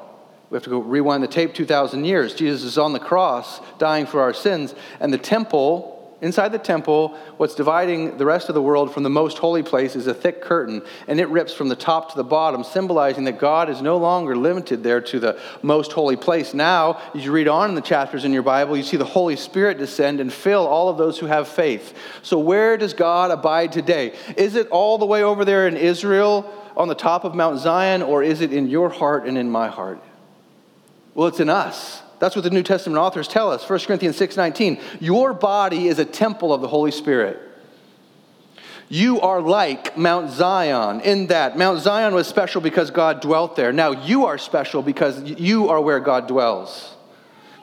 we 0.49 0.55
have 0.55 0.63
to 0.63 0.69
go 0.69 0.79
rewind 0.79 1.21
the 1.21 1.27
tape 1.27 1.53
2,000 1.53 2.05
years. 2.05 2.33
Jesus 2.33 2.63
is 2.63 2.77
on 2.77 2.93
the 2.93 2.99
cross 2.99 3.61
dying 3.77 4.07
for 4.07 4.21
our 4.21 4.33
sins, 4.33 4.73
and 4.99 5.13
the 5.13 5.17
temple, 5.17 5.95
inside 6.21 6.51
the 6.51 6.57
temple, 6.57 7.15
what's 7.37 7.53
dividing 7.53 8.17
the 8.17 8.25
rest 8.25 8.49
of 8.49 8.55
the 8.55 8.61
world 8.61 8.91
from 8.91 9.03
the 9.03 9.11
most 9.11 9.37
holy 9.37 9.61
place 9.61 9.95
is 9.95 10.07
a 10.07 10.13
thick 10.13 10.41
curtain, 10.41 10.81
and 11.07 11.19
it 11.19 11.29
rips 11.29 11.53
from 11.53 11.69
the 11.69 11.75
top 11.75 12.09
to 12.09 12.17
the 12.17 12.23
bottom, 12.23 12.63
symbolizing 12.63 13.25
that 13.25 13.37
God 13.37 13.69
is 13.69 13.79
no 13.83 13.97
longer 13.97 14.35
limited 14.35 14.81
there 14.81 15.01
to 15.01 15.19
the 15.19 15.39
most 15.61 15.91
holy 15.91 16.15
place. 16.15 16.55
Now, 16.55 16.99
as 17.13 17.23
you 17.23 17.31
read 17.31 17.47
on 17.47 17.69
in 17.69 17.75
the 17.75 17.81
chapters 17.81 18.25
in 18.25 18.33
your 18.33 18.41
Bible, 18.41 18.75
you 18.75 18.81
see 18.81 18.97
the 18.97 19.05
Holy 19.05 19.35
Spirit 19.35 19.77
descend 19.77 20.19
and 20.19 20.33
fill 20.33 20.65
all 20.65 20.89
of 20.89 20.97
those 20.97 21.19
who 21.19 21.27
have 21.27 21.47
faith. 21.47 21.95
So, 22.23 22.39
where 22.39 22.75
does 22.75 22.95
God 22.95 23.29
abide 23.29 23.71
today? 23.71 24.15
Is 24.35 24.55
it 24.55 24.67
all 24.69 24.97
the 24.97 25.05
way 25.05 25.21
over 25.21 25.45
there 25.45 25.67
in 25.67 25.77
Israel? 25.77 26.51
On 26.75 26.87
the 26.87 26.95
top 26.95 27.23
of 27.23 27.35
Mount 27.35 27.59
Zion, 27.59 28.01
or 28.01 28.23
is 28.23 28.41
it 28.41 28.53
in 28.53 28.67
your 28.67 28.89
heart 28.89 29.27
and 29.27 29.37
in 29.37 29.49
my 29.51 29.67
heart? 29.67 30.01
Well, 31.19 31.27
it's 31.27 31.41
in 31.41 31.49
us. 31.49 32.01
That's 32.19 32.33
what 32.33 32.43
the 32.43 32.49
New 32.49 32.63
Testament 32.63 32.97
authors 32.97 33.27
tell 33.27 33.51
us. 33.51 33.65
1 33.65 33.87
Corinthians 33.87 34.15
6:19. 34.15 34.79
Your 35.01 35.33
body 35.33 35.89
is 35.89 35.99
a 35.99 36.05
temple 36.05 36.53
of 36.53 36.61
the 36.61 36.69
Holy 36.69 36.91
Spirit. 36.91 37.37
You 38.87 39.19
are 39.19 39.41
like 39.41 39.97
Mount 39.97 40.31
Zion 40.31 41.01
in 41.01 41.27
that 41.27 41.57
Mount 41.57 41.81
Zion 41.81 42.13
was 42.13 42.25
special 42.25 42.61
because 42.61 42.89
God 42.89 43.19
dwelt 43.19 43.57
there. 43.57 43.73
Now 43.73 43.91
you 43.91 44.27
are 44.27 44.37
special 44.37 44.81
because 44.81 45.21
you 45.21 45.67
are 45.67 45.81
where 45.81 45.99
God 45.99 46.25
dwells. 46.25 46.95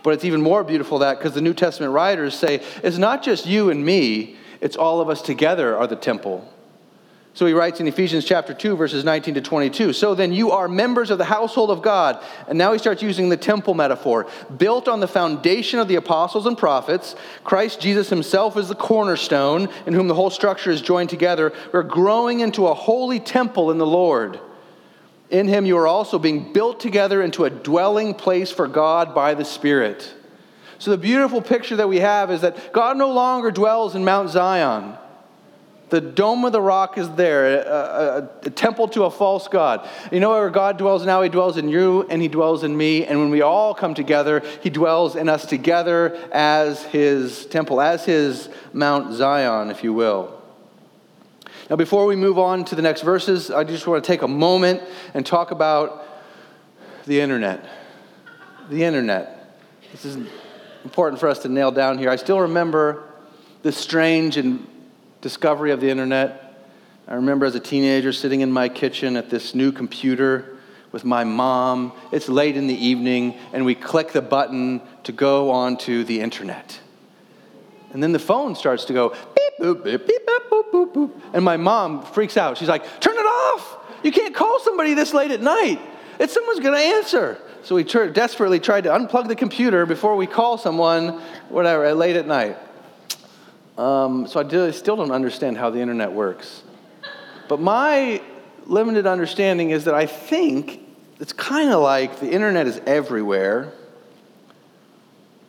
But 0.03 0.13
it's 0.13 0.27
even 0.27 0.43
more 0.43 0.63
beautiful 0.63 0.99
that 0.99 1.17
because 1.17 1.33
the 1.33 1.41
New 1.41 1.55
Testament 1.55 1.95
writers 1.95 2.35
say 2.35 2.61
it's 2.83 2.99
not 2.99 3.23
just 3.23 3.47
you 3.47 3.71
and 3.71 3.83
me, 3.87 4.37
it's 4.61 4.77
all 4.77 5.01
of 5.01 5.09
us 5.09 5.23
together 5.23 5.79
are 5.79 5.87
the 5.87 5.97
temple. 5.97 6.47
So 7.37 7.45
he 7.45 7.53
writes 7.53 7.81
in 7.81 7.87
Ephesians 7.87 8.25
chapter 8.25 8.55
2, 8.55 8.77
verses 8.77 9.05
19 9.05 9.35
to 9.35 9.43
22. 9.43 9.93
So 9.93 10.15
then 10.15 10.33
you 10.33 10.53
are 10.53 10.69
members 10.69 11.11
of 11.11 11.19
the 11.19 11.27
household 11.27 11.71
of 11.71 11.83
God. 11.83 12.25
And 12.49 12.57
now 12.57 12.73
he 12.73 12.79
starts 12.79 13.03
using 13.03 13.29
the 13.29 13.37
temple 13.37 13.75
metaphor. 13.75 14.27
Built 14.57 14.89
on 14.89 15.01
the 15.01 15.07
foundation 15.07 15.79
of 15.79 15.87
the 15.87 15.97
apostles 15.97 16.47
and 16.47 16.57
prophets, 16.57 17.15
Christ 17.45 17.79
Jesus 17.79 18.09
himself 18.09 18.57
is 18.57 18.69
the 18.69 18.75
cornerstone, 18.75 19.69
in 19.85 19.93
whom 19.93 20.09
the 20.09 20.15
whole 20.15 20.31
structure 20.31 20.71
is 20.71 20.81
joined 20.81 21.11
together. 21.11 21.53
We're 21.75 21.83
growing 21.83 22.41
into 22.41 22.69
a 22.69 22.75
holy 22.75 23.21
temple 23.21 23.71
in 23.71 23.77
the 23.77 23.87
Lord. 23.87 24.41
In 25.29 25.47
him 25.47 25.67
you 25.67 25.77
are 25.77 25.87
also 25.87 26.19
being 26.19 26.55
built 26.55 26.81
together 26.81 27.21
into 27.21 27.45
a 27.45 27.51
dwelling 27.51 28.15
place 28.15 28.51
for 28.51 28.67
God 28.67 29.15
by 29.15 29.35
the 29.35 29.45
Spirit. 29.45 30.11
So 30.79 30.91
the 30.91 30.97
beautiful 30.97 31.43
picture 31.43 31.77
that 31.77 31.89
we 31.91 31.99
have 31.99 32.31
is 32.31 32.41
that 32.41 32.73
God 32.73 32.97
no 32.97 33.13
longer 33.13 33.51
dwells 33.51 33.95
in 33.95 34.07
Mount 34.07 34.31
Zion. 34.31 34.97
The 35.89 36.01
dome 36.01 36.45
of 36.45 36.51
the 36.51 36.61
rock 36.61 36.99
is 36.99 37.09
there, 37.11 37.61
a, 37.61 37.71
a, 37.71 38.31
a, 38.47 38.51
temple 38.51 38.89
to 38.89 39.05
a 39.05 39.11
false 39.11 39.47
God. 39.47 39.89
You 40.11 40.19
know 40.19 40.31
where 40.31 40.51
God 40.51 40.79
dwells 40.79 41.07
now? 41.07 41.23
He 41.23 41.29
dwells 41.29 41.57
in 41.57 41.69
you 41.69 42.05
and 42.11 42.21
He 42.21 42.27
dwells 42.27 42.65
in 42.65 42.77
me. 42.77 43.05
And 43.05 43.21
when 43.21 43.31
we 43.31 43.43
all 43.43 43.73
come 43.73 43.95
together, 43.95 44.43
He 44.63 44.71
dwells 44.71 45.15
in 45.15 45.29
us 45.29 45.47
together 45.47 46.17
as 46.33 46.83
His 46.85 47.47
temple, 47.47 47.81
as 47.81 48.05
His 48.05 48.49
Mount 48.73 49.15
Zion, 49.15 49.71
if 49.71 49.85
you 49.85 49.93
will. 49.93 50.43
Now, 51.71 51.77
before 51.77 52.07
we 52.07 52.17
move 52.17 52.39
on 52.39 52.65
to 52.67 52.75
the 52.75 52.83
next 52.83 53.03
verses, 53.03 53.53
I 53.53 53.63
just 53.63 53.87
want 53.87 54.03
to 54.03 54.07
take 54.07 54.23
a 54.23 54.29
moment 54.29 54.83
and 55.15 55.25
talk 55.25 55.53
about 55.53 56.05
the 57.07 57.21
internet. 57.21 57.65
The 58.71 58.83
internet. 58.83 59.57
This 59.93 60.05
is 60.05 60.19
important 60.83 61.21
for 61.21 61.29
us 61.29 61.41
to 61.41 61.49
nail 61.49 61.71
down 61.71 61.99
here. 61.99 62.11
I 62.11 62.17
still 62.17 62.41
remember 62.41 63.05
the 63.63 63.71
strange 63.71 64.37
and 64.37 64.67
discovery 65.21 65.71
of 65.71 65.81
the 65.81 65.91
internet. 65.91 66.43
I 67.09 67.15
remember 67.15 67.47
as 67.47 67.55
a 67.55 67.61
teenager 67.61 68.13
sitting 68.13 68.41
in 68.41 68.51
my 68.51 68.69
kitchen 68.69 69.17
at 69.17 69.31
this 69.31 69.55
new 69.55 69.73
computer 69.73 70.57
with 70.93 71.05
my 71.05 71.25
mom. 71.25 71.93
It's 72.13 72.29
late 72.29 72.57
in 72.57 72.67
the 72.67 72.75
evening, 72.75 73.39
and 73.53 73.65
we 73.65 73.75
click 73.75 74.13
the 74.13 74.23
button 74.23 74.81
to 75.05 75.13
go 75.13 75.51
onto 75.51 76.05
the 76.05 76.21
internet. 76.21 76.81
And 77.93 78.03
then 78.03 78.13
the 78.13 78.19
phone 78.19 78.55
starts 78.55 78.87
to 78.87 78.93
go 78.93 79.11
beep, 79.11 79.53
boop, 79.61 79.85
beep, 79.85 80.07
beep, 80.07 80.27
boop, 80.27 80.49
boop, 80.51 80.71
boop, 80.73 80.93
boop. 80.93 81.21
And 81.33 81.45
my 81.45 81.57
mom 81.57 82.03
freaks 82.03 82.37
out. 82.37 82.59
She's 82.59 82.69
like, 82.69 83.01
turn 83.01 83.15
it 83.17 83.21
off. 83.21 83.79
You 84.03 84.13
can't 84.13 84.35
call 84.35 84.61
somebody 84.61 84.95
this 84.95 85.15
late 85.15 85.31
at 85.31 85.41
night. 85.41 85.81
It's 86.19 86.33
someone's 86.33 86.61
to 86.61 86.73
answer. 86.73 87.39
So 87.63 87.75
we 87.75 87.85
desperately 87.85 88.61
tried 88.61 88.85
to 88.85 88.91
unplug 88.91 89.29
the 89.29 89.37
computer 89.37 89.87
before 89.87 90.17
we 90.17 90.27
call 90.27 90.59
someone, 90.59 91.21
whatever, 91.49 91.93
late 91.95 92.17
at 92.17 92.27
night. 92.27 92.57
Um, 93.79 94.27
so 94.27 94.41
I, 94.41 94.43
do, 94.43 94.67
I 94.67 94.71
still 94.71 94.97
don't 94.97 95.11
understand 95.11 95.59
how 95.59 95.71
the 95.71 95.81
internet 95.81 96.13
works. 96.13 96.63
But 97.49 97.61
my 97.61 98.23
limited 98.65 99.07
understanding 99.07 99.71
is 99.71 99.85
that 99.85 99.95
I 99.95 100.07
think 100.07 100.81
it's 101.21 101.33
kind 101.33 101.71
of 101.71 101.83
like 101.83 102.21
the 102.21 102.31
internet 102.31 102.67
is 102.67 102.81
everywhere, 102.87 103.73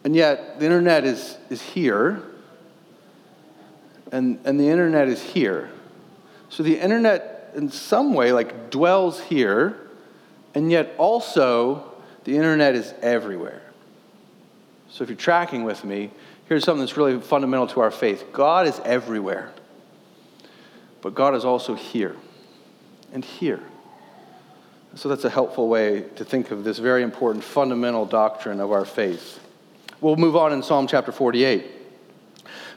and 0.03 0.15
yet 0.15 0.59
the 0.59 0.65
internet 0.65 1.05
is, 1.05 1.37
is 1.49 1.61
here, 1.61 2.21
and, 4.11 4.39
and 4.45 4.59
the 4.59 4.69
internet 4.69 5.07
is 5.07 5.21
here. 5.21 5.69
So 6.49 6.63
the 6.63 6.79
internet, 6.79 7.51
in 7.55 7.69
some 7.69 8.13
way, 8.13 8.31
like 8.31 8.69
dwells 8.69 9.19
here, 9.19 9.77
and 10.53 10.71
yet 10.71 10.93
also 10.97 11.91
the 12.23 12.35
internet 12.35 12.75
is 12.75 12.93
everywhere. 13.01 13.61
So 14.89 15.03
if 15.03 15.09
you're 15.09 15.17
tracking 15.17 15.63
with 15.63 15.83
me, 15.83 16.11
here's 16.47 16.63
something 16.63 16.81
that's 16.81 16.97
really 16.97 17.19
fundamental 17.19 17.67
to 17.67 17.81
our 17.81 17.91
faith 17.91 18.25
God 18.33 18.67
is 18.67 18.79
everywhere, 18.83 19.51
but 21.01 21.15
God 21.15 21.35
is 21.35 21.45
also 21.45 21.75
here 21.75 22.15
and 23.13 23.23
here. 23.23 23.61
So 24.95 25.09
that's 25.09 25.25
a 25.25 25.29
helpful 25.29 25.67
way 25.67 26.05
to 26.15 26.25
think 26.25 26.49
of 26.49 26.63
this 26.63 26.79
very 26.79 27.03
important 27.03 27.43
fundamental 27.43 28.05
doctrine 28.05 28.59
of 28.59 28.71
our 28.71 28.85
faith. 28.85 29.39
We'll 30.01 30.15
move 30.15 30.35
on 30.35 30.53
in 30.53 30.63
Psalm 30.63 30.87
chapter 30.87 31.11
48. 31.11 31.65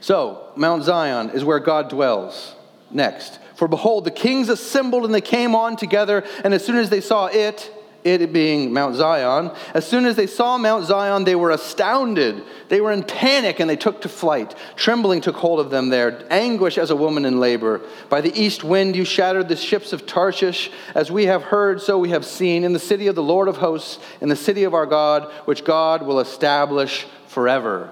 So, 0.00 0.48
Mount 0.56 0.82
Zion 0.84 1.30
is 1.30 1.44
where 1.44 1.58
God 1.58 1.88
dwells. 1.88 2.54
Next. 2.90 3.38
For 3.54 3.68
behold, 3.68 4.04
the 4.04 4.10
kings 4.10 4.48
assembled 4.48 5.04
and 5.04 5.14
they 5.14 5.20
came 5.20 5.54
on 5.54 5.76
together, 5.76 6.24
and 6.42 6.54
as 6.54 6.64
soon 6.64 6.76
as 6.76 6.90
they 6.90 7.00
saw 7.00 7.26
it, 7.26 7.70
it 8.04 8.32
being 8.32 8.72
Mount 8.72 8.96
Zion, 8.96 9.50
as 9.74 9.86
soon 9.86 10.06
as 10.06 10.16
they 10.16 10.26
saw 10.26 10.56
Mount 10.56 10.86
Zion, 10.86 11.24
they 11.24 11.34
were 11.34 11.50
astounded. 11.50 12.42
They 12.68 12.80
were 12.80 12.92
in 12.92 13.02
panic 13.02 13.60
and 13.60 13.68
they 13.68 13.76
took 13.76 14.00
to 14.02 14.08
flight. 14.08 14.54
Trembling 14.76 15.20
took 15.20 15.36
hold 15.36 15.60
of 15.60 15.70
them 15.70 15.88
there, 15.88 16.26
anguish 16.30 16.78
as 16.78 16.90
a 16.90 16.96
woman 16.96 17.24
in 17.24 17.40
labor. 17.40 17.80
By 18.08 18.20
the 18.20 18.38
east 18.40 18.64
wind 18.64 18.96
you 18.96 19.04
shattered 19.04 19.48
the 19.48 19.56
ships 19.56 19.92
of 19.92 20.06
Tarshish. 20.06 20.70
As 20.94 21.10
we 21.10 21.26
have 21.26 21.42
heard, 21.42 21.80
so 21.80 21.98
we 21.98 22.10
have 22.10 22.24
seen, 22.24 22.64
in 22.64 22.72
the 22.72 22.78
city 22.78 23.06
of 23.06 23.14
the 23.14 23.22
Lord 23.22 23.48
of 23.48 23.58
hosts, 23.58 23.98
in 24.20 24.28
the 24.28 24.36
city 24.36 24.64
of 24.64 24.74
our 24.74 24.86
God, 24.86 25.30
which 25.44 25.64
God 25.64 26.06
will 26.06 26.20
establish 26.20 27.06
forever. 27.28 27.90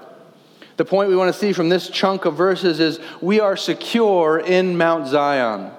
The 0.78 0.84
point 0.84 1.08
we 1.08 1.16
want 1.16 1.32
to 1.32 1.38
see 1.38 1.52
from 1.52 1.68
this 1.68 1.90
chunk 1.90 2.24
of 2.24 2.36
verses 2.36 2.78
is 2.78 3.00
we 3.20 3.40
are 3.40 3.56
secure 3.56 4.38
in 4.38 4.78
Mount 4.78 5.08
Zion. 5.08 5.72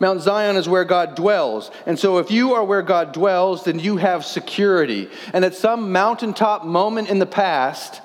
Mount 0.00 0.20
Zion 0.20 0.56
is 0.56 0.68
where 0.68 0.84
God 0.84 1.16
dwells. 1.16 1.70
And 1.86 1.98
so, 1.98 2.18
if 2.18 2.30
you 2.30 2.54
are 2.54 2.64
where 2.64 2.82
God 2.82 3.12
dwells, 3.12 3.64
then 3.64 3.78
you 3.78 3.96
have 3.96 4.24
security. 4.24 5.08
And 5.32 5.44
at 5.44 5.54
some 5.54 5.90
mountaintop 5.92 6.64
moment 6.64 7.10
in 7.10 7.18
the 7.18 7.26
past, 7.26 8.00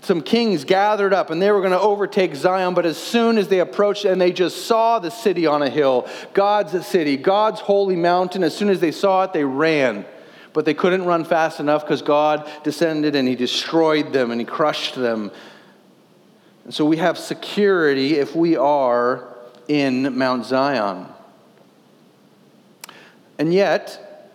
some 0.00 0.20
kings 0.20 0.64
gathered 0.64 1.12
up 1.12 1.30
and 1.30 1.42
they 1.42 1.50
were 1.50 1.60
going 1.60 1.72
to 1.72 1.80
overtake 1.80 2.34
Zion, 2.34 2.74
but 2.74 2.86
as 2.86 2.96
soon 2.96 3.36
as 3.36 3.48
they 3.48 3.60
approached 3.60 4.04
and 4.04 4.20
they 4.20 4.32
just 4.32 4.66
saw 4.66 4.98
the 4.98 5.10
city 5.10 5.46
on 5.46 5.62
a 5.62 5.68
hill, 5.68 6.08
God's 6.34 6.86
city, 6.86 7.16
God's 7.16 7.60
holy 7.60 7.96
mountain, 7.96 8.44
as 8.44 8.56
soon 8.56 8.70
as 8.70 8.80
they 8.80 8.92
saw 8.92 9.24
it, 9.24 9.32
they 9.32 9.44
ran. 9.44 10.04
But 10.52 10.64
they 10.64 10.74
couldn't 10.74 11.04
run 11.04 11.24
fast 11.24 11.60
enough 11.60 11.82
because 11.84 12.02
God 12.02 12.48
descended 12.64 13.14
and 13.14 13.28
He 13.28 13.34
destroyed 13.34 14.12
them 14.12 14.30
and 14.30 14.40
He 14.40 14.44
crushed 14.44 14.94
them. 14.94 15.30
And 16.64 16.72
so 16.72 16.84
we 16.84 16.96
have 16.98 17.18
security 17.18 18.16
if 18.16 18.34
we 18.34 18.56
are 18.56 19.36
in 19.66 20.16
Mount 20.16 20.46
Zion. 20.46 21.06
And 23.38 23.54
yet, 23.54 24.30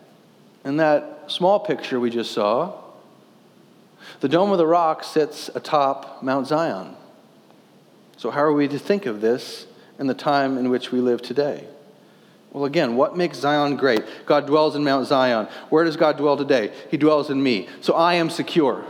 in 0.64 0.78
that 0.78 1.24
small 1.30 1.60
picture 1.60 2.00
we 2.00 2.10
just 2.10 2.32
saw, 2.32 2.72
the 4.20 4.28
Dome 4.28 4.50
of 4.50 4.58
the 4.58 4.66
Rock 4.66 5.04
sits 5.04 5.50
atop 5.54 6.22
Mount 6.22 6.46
Zion. 6.46 6.96
So, 8.16 8.30
how 8.30 8.42
are 8.42 8.52
we 8.52 8.68
to 8.68 8.78
think 8.78 9.06
of 9.06 9.20
this 9.20 9.66
in 9.98 10.06
the 10.06 10.14
time 10.14 10.56
in 10.56 10.70
which 10.70 10.90
we 10.90 11.00
live 11.00 11.20
today? 11.20 11.64
Well, 12.52 12.64
again, 12.64 12.96
what 12.96 13.16
makes 13.16 13.38
Zion 13.38 13.76
great? 13.76 14.02
God 14.26 14.46
dwells 14.46 14.76
in 14.76 14.84
Mount 14.84 15.08
Zion. 15.08 15.48
Where 15.70 15.84
does 15.84 15.96
God 15.96 16.16
dwell 16.16 16.36
today? 16.36 16.72
He 16.90 16.96
dwells 16.96 17.28
in 17.28 17.42
me. 17.42 17.68
So 17.80 17.94
I 17.94 18.14
am 18.14 18.30
secure. 18.30 18.84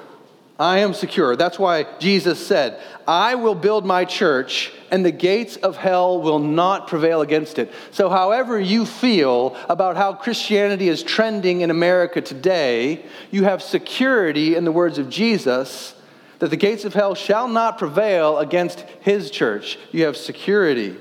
I 0.58 0.78
am 0.78 0.94
secure. 0.94 1.34
That's 1.34 1.58
why 1.58 1.84
Jesus 1.98 2.44
said, 2.44 2.80
I 3.08 3.34
will 3.34 3.56
build 3.56 3.84
my 3.84 4.04
church, 4.04 4.72
and 4.88 5.04
the 5.04 5.10
gates 5.10 5.56
of 5.56 5.76
hell 5.76 6.22
will 6.22 6.38
not 6.38 6.86
prevail 6.86 7.22
against 7.22 7.58
it. 7.58 7.72
So, 7.90 8.08
however 8.08 8.60
you 8.60 8.86
feel 8.86 9.56
about 9.68 9.96
how 9.96 10.12
Christianity 10.12 10.88
is 10.88 11.02
trending 11.02 11.62
in 11.62 11.70
America 11.70 12.20
today, 12.20 13.04
you 13.32 13.42
have 13.44 13.62
security 13.62 14.54
in 14.54 14.64
the 14.64 14.70
words 14.70 14.98
of 14.98 15.10
Jesus 15.10 15.96
that 16.38 16.50
the 16.50 16.56
gates 16.56 16.84
of 16.84 16.94
hell 16.94 17.16
shall 17.16 17.48
not 17.48 17.76
prevail 17.78 18.38
against 18.38 18.80
his 19.00 19.32
church. 19.32 19.76
You 19.90 20.04
have 20.04 20.16
security. 20.16 20.96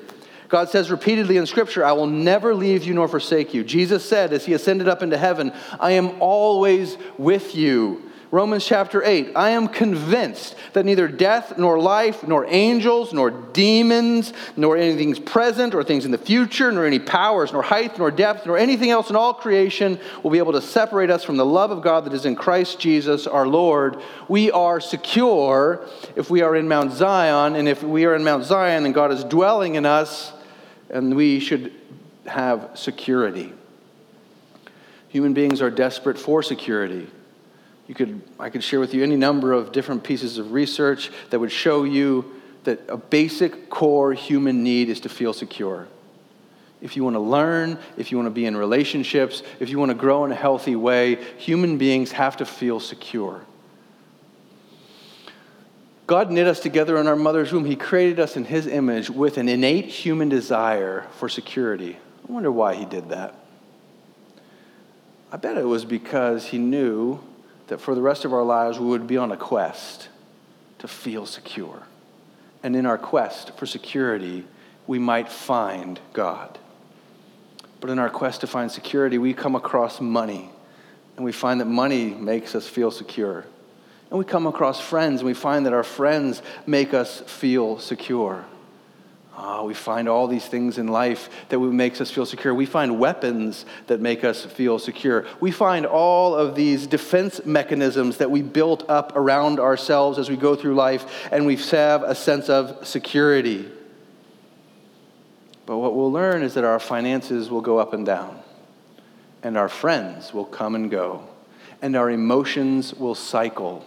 God 0.49 0.69
says 0.69 0.89
repeatedly 0.89 1.37
in 1.37 1.45
Scripture, 1.45 1.85
I 1.85 1.91
will 1.91 2.07
never 2.07 2.55
leave 2.55 2.85
you 2.85 2.95
nor 2.95 3.07
forsake 3.07 3.53
you. 3.53 3.63
Jesus 3.63 4.07
said 4.07 4.33
as 4.33 4.45
he 4.45 4.53
ascended 4.53 4.87
up 4.87 5.03
into 5.03 5.17
heaven, 5.17 5.53
I 5.79 5.91
am 5.91 6.19
always 6.21 6.97
with 7.19 7.55
you 7.55 8.09
Romans 8.33 8.65
chapter 8.65 9.03
8 9.03 9.33
I 9.35 9.51
am 9.51 9.67
convinced 9.67 10.55
that 10.73 10.85
neither 10.85 11.07
death, 11.07 11.55
nor 11.59 11.79
life, 11.79 12.27
nor 12.27 12.47
angels, 12.47 13.13
nor 13.13 13.29
demons, 13.29 14.33
nor 14.57 14.75
anything 14.75 15.13
present 15.23 15.75
or 15.75 15.83
things 15.83 16.03
in 16.03 16.09
the 16.09 16.17
future, 16.17 16.71
nor 16.71 16.87
any 16.87 16.97
powers, 16.97 17.53
nor 17.53 17.61
height, 17.61 17.99
nor 17.99 18.09
depth, 18.09 18.47
nor 18.47 18.57
anything 18.57 18.89
else 18.89 19.11
in 19.11 19.15
all 19.15 19.35
creation 19.35 19.99
will 20.23 20.31
be 20.31 20.39
able 20.39 20.53
to 20.53 20.63
separate 20.63 21.11
us 21.11 21.23
from 21.23 21.37
the 21.37 21.45
love 21.45 21.69
of 21.69 21.83
God 21.83 22.05
that 22.05 22.13
is 22.13 22.25
in 22.25 22.35
Christ 22.35 22.79
Jesus 22.79 23.27
our 23.27 23.45
Lord. 23.45 24.01
We 24.27 24.49
are 24.49 24.81
secure 24.81 25.87
if 26.15 26.31
we 26.31 26.41
are 26.41 26.55
in 26.55 26.67
Mount 26.67 26.91
Zion, 26.91 27.55
and 27.55 27.67
if 27.67 27.83
we 27.83 28.05
are 28.05 28.15
in 28.15 28.23
Mount 28.23 28.45
Zion, 28.45 28.81
then 28.81 28.93
God 28.93 29.11
is 29.11 29.23
dwelling 29.23 29.75
in 29.75 29.85
us, 29.85 30.33
and 30.89 31.15
we 31.15 31.39
should 31.39 31.71
have 32.25 32.71
security. 32.73 33.53
Human 35.09 35.35
beings 35.35 35.61
are 35.61 35.69
desperate 35.69 36.17
for 36.17 36.41
security. 36.41 37.11
You 37.87 37.95
could, 37.95 38.21
I 38.39 38.49
could 38.49 38.63
share 38.63 38.79
with 38.79 38.93
you 38.93 39.03
any 39.03 39.17
number 39.17 39.51
of 39.51 39.71
different 39.71 40.03
pieces 40.03 40.37
of 40.37 40.51
research 40.53 41.11
that 41.29 41.39
would 41.39 41.51
show 41.51 41.83
you 41.83 42.39
that 42.63 42.81
a 42.87 42.97
basic 42.97 43.69
core 43.69 44.13
human 44.13 44.63
need 44.63 44.89
is 44.89 45.01
to 45.01 45.09
feel 45.09 45.33
secure. 45.33 45.87
If 46.81 46.95
you 46.95 47.03
want 47.03 47.15
to 47.15 47.21
learn, 47.21 47.79
if 47.97 48.11
you 48.11 48.17
want 48.17 48.27
to 48.27 48.31
be 48.31 48.45
in 48.45 48.57
relationships, 48.57 49.43
if 49.59 49.69
you 49.69 49.79
want 49.79 49.89
to 49.89 49.95
grow 49.95 50.25
in 50.25 50.31
a 50.31 50.35
healthy 50.35 50.75
way, 50.75 51.15
human 51.37 51.77
beings 51.77 52.11
have 52.13 52.37
to 52.37 52.45
feel 52.45 52.79
secure. 52.79 53.41
God 56.07 56.29
knit 56.29 56.47
us 56.47 56.59
together 56.59 56.97
in 56.97 57.07
our 57.07 57.15
mother's 57.15 57.53
womb. 57.53 57.63
He 57.63 57.77
created 57.77 58.19
us 58.19 58.35
in 58.35 58.43
His 58.43 58.67
image 58.67 59.09
with 59.09 59.37
an 59.37 59.47
innate 59.47 59.85
human 59.85 60.27
desire 60.27 61.07
for 61.17 61.29
security. 61.29 61.97
I 62.27 62.31
wonder 62.31 62.51
why 62.51 62.75
He 62.75 62.85
did 62.85 63.09
that. 63.09 63.35
I 65.31 65.37
bet 65.37 65.57
it 65.57 65.63
was 65.63 65.85
because 65.85 66.47
He 66.47 66.57
knew 66.57 67.21
that 67.73 67.81
for 67.81 67.95
the 67.95 68.01
rest 68.03 68.23
of 68.23 68.31
our 68.31 68.43
lives 68.43 68.77
we 68.77 68.85
would 68.85 69.07
be 69.07 69.17
on 69.17 69.31
a 69.31 69.35
quest 69.35 70.07
to 70.77 70.87
feel 70.87 71.25
secure. 71.25 71.81
And 72.61 72.75
in 72.75 72.85
our 72.85 72.99
quest 72.99 73.57
for 73.57 73.65
security, 73.65 74.45
we 74.85 74.99
might 74.99 75.27
find 75.27 75.99
God. 76.13 76.59
But 77.81 77.89
in 77.89 77.97
our 77.97 78.11
quest 78.11 78.41
to 78.41 78.47
find 78.47 78.71
security, 78.71 79.17
we 79.17 79.33
come 79.33 79.55
across 79.55 79.99
money, 79.99 80.51
and 81.15 81.25
we 81.25 81.31
find 81.31 81.59
that 81.61 81.65
money 81.65 82.13
makes 82.13 82.53
us 82.53 82.67
feel 82.67 82.91
secure. 82.91 83.43
And 84.11 84.19
we 84.19 84.25
come 84.25 84.45
across 84.45 84.79
friends, 84.79 85.21
and 85.21 85.25
we 85.25 85.33
find 85.33 85.65
that 85.65 85.73
our 85.73 85.83
friends 85.83 86.43
make 86.67 86.93
us 86.93 87.21
feel 87.21 87.79
secure. 87.79 88.45
Oh, 89.35 89.65
we 89.65 89.73
find 89.73 90.07
all 90.07 90.27
these 90.27 90.45
things 90.45 90.77
in 90.77 90.87
life 90.87 91.27
that 91.49 91.57
makes 91.59 91.99
us 91.99 92.11
feel 92.11 92.25
secure. 92.25 92.53
We 92.53 92.67
find 92.67 92.99
weapons 92.99 93.65
that 93.87 93.99
make 93.99 94.23
us 94.23 94.45
feel 94.45 94.77
secure. 94.77 95.25
We 95.39 95.49
find 95.49 95.87
all 95.87 96.35
of 96.35 96.53
these 96.53 96.85
defense 96.85 97.43
mechanisms 97.43 98.17
that 98.17 98.29
we 98.29 98.43
built 98.43 98.87
up 98.87 99.15
around 99.15 99.59
ourselves 99.59 100.19
as 100.19 100.29
we 100.29 100.35
go 100.35 100.55
through 100.55 100.75
life, 100.75 101.27
and 101.31 101.47
we 101.47 101.55
have 101.55 102.03
a 102.03 102.13
sense 102.13 102.47
of 102.47 102.85
security. 102.87 103.67
But 105.65 105.77
what 105.77 105.95
we'll 105.95 106.11
learn 106.11 106.43
is 106.43 106.53
that 106.53 106.63
our 106.63 106.79
finances 106.79 107.49
will 107.49 107.61
go 107.61 107.79
up 107.79 107.93
and 107.93 108.05
down, 108.05 108.39
and 109.41 109.57
our 109.57 109.69
friends 109.69 110.31
will 110.31 110.45
come 110.45 110.75
and 110.75 110.91
go, 110.91 111.23
and 111.81 111.95
our 111.95 112.11
emotions 112.11 112.93
will 112.93 113.15
cycle. 113.15 113.83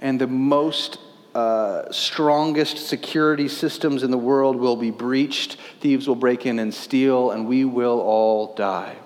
And 0.00 0.20
the 0.20 0.28
most 0.28 0.98
uh, 1.34 1.90
strongest 1.90 2.86
security 2.86 3.48
systems 3.48 4.02
in 4.02 4.10
the 4.10 4.18
world 4.18 4.56
will 4.56 4.76
be 4.76 4.90
breached. 4.90 5.56
Thieves 5.80 6.06
will 6.06 6.14
break 6.14 6.46
in 6.46 6.58
and 6.58 6.72
steal, 6.72 7.32
and 7.32 7.48
we 7.48 7.64
will 7.64 8.00
all 8.00 8.54
die. 8.54 8.96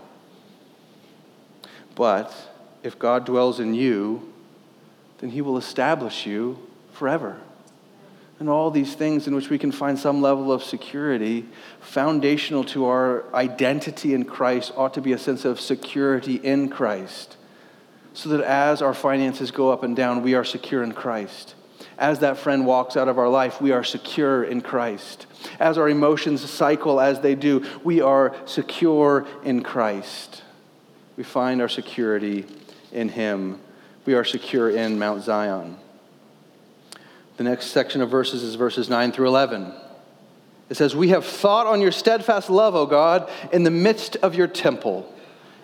But 1.94 2.35
if 2.82 2.99
God 2.99 3.25
dwells 3.25 3.61
in 3.61 3.75
you, 3.75 4.32
then 5.18 5.30
he 5.30 5.40
will 5.40 5.56
establish 5.56 6.26
you 6.26 6.58
forever. 6.92 7.38
And 8.38 8.49
all 8.49 8.70
these 8.70 8.94
things 8.94 9.26
in 9.26 9.35
which 9.35 9.50
we 9.50 9.58
can 9.58 9.73
find 9.73 9.99
some 9.99 10.23
level 10.23 10.52
of 10.52 10.62
security, 10.62 11.47
foundational 11.80 12.62
to 12.64 12.87
our 12.87 13.25
identity 13.35 14.14
in 14.14 14.25
Christ, 14.25 14.73
ought 14.76 14.94
to 14.94 15.00
be 15.00 15.12
a 15.12 15.18
sense 15.18 15.44
of 15.44 15.61
security 15.61 16.37
in 16.37 16.68
Christ. 16.68 17.37
So 18.14 18.28
that 18.28 18.42
as 18.42 18.80
our 18.80 18.94
finances 18.94 19.50
go 19.50 19.70
up 19.70 19.82
and 19.82 19.97
down, 19.97 20.23
we 20.23 20.35
are 20.35 20.44
secure 20.44 20.85
in 20.85 20.92
Christ. 20.92 21.54
As 21.99 22.21
that 22.21 22.38
friend 22.38 22.64
walks 22.64 22.97
out 22.97 23.09
of 23.09 23.19
our 23.19 23.28
life, 23.28 23.61
we 23.61 23.73
are 23.73 23.83
secure 23.83 24.45
in 24.45 24.61
Christ. 24.61 25.26
As 25.59 25.76
our 25.76 25.88
emotions 25.88 26.49
cycle 26.49 27.00
as 27.00 27.21
they 27.21 27.35
do, 27.35 27.67
we 27.83 28.00
are 28.00 28.37
secure 28.47 29.26
in 29.43 29.64
Christ. 29.64 30.45
We 31.17 31.25
find 31.25 31.61
our 31.61 31.69
security 31.69 32.47
in 32.93 33.09
Him. 33.09 33.59
We 34.07 34.14
are 34.14 34.23
secure 34.23 34.71
in 34.71 35.00
Mount 35.00 35.25
Zion. 35.25 35.76
The 37.37 37.45
next 37.45 37.67
section 37.67 38.00
of 38.00 38.11
verses 38.11 38.45
is 38.45 38.55
verses 38.55 38.88
9 38.88 39.11
through 39.11 39.26
11. 39.26 39.73
It 40.71 40.76
says, 40.76 40.95
We 40.95 41.09
have 41.09 41.25
thought 41.25 41.67
on 41.67 41.81
your 41.81 41.93
steadfast 41.93 42.49
love, 42.49 42.76
O 42.76 42.87
God, 42.87 43.28
in 43.52 43.64
the 43.64 43.71
midst 43.73 44.17
of 44.17 44.37
your 44.37 44.47
temple. 44.47 45.12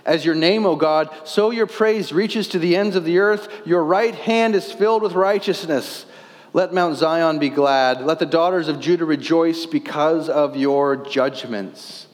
As 0.05 0.25
your 0.25 0.35
name, 0.35 0.67
O 0.67 0.75
God, 0.75 1.11
so 1.25 1.51
your 1.51 1.67
praise 1.67 2.13
reaches 2.13 2.49
to 2.49 2.59
the 2.59 2.77
ends 2.77 2.97
of 2.97 3.05
the 3.05 3.19
earth. 3.19 3.49
Your 3.65 3.85
right 3.85 4.15
hand 4.15 4.55
is 4.55 4.73
filled 4.73 5.03
with 5.03 5.13
righteousness. 5.13 6.07
Let 6.55 6.73
Mount 6.73 6.97
Zion 6.97 7.41
be 7.41 7.49
glad. 7.49 8.03
Let 8.03 8.21
the 8.21 8.27
daughters 8.27 8.69
of 8.69 8.79
Judah 8.79 9.05
rejoice 9.05 9.67
because 9.67 10.29
of 10.29 10.57
your 10.57 10.95
judgments. 10.95 12.07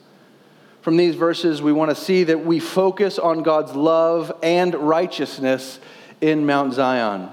From 0.80 0.96
these 0.96 1.14
verses, 1.14 1.60
we 1.60 1.74
want 1.74 1.90
to 1.90 1.94
see 1.94 2.24
that 2.24 2.42
we 2.42 2.58
focus 2.58 3.18
on 3.18 3.42
God's 3.42 3.72
love 3.72 4.32
and 4.42 4.74
righteousness 4.74 5.78
in 6.22 6.46
Mount 6.46 6.72
Zion. 6.72 7.28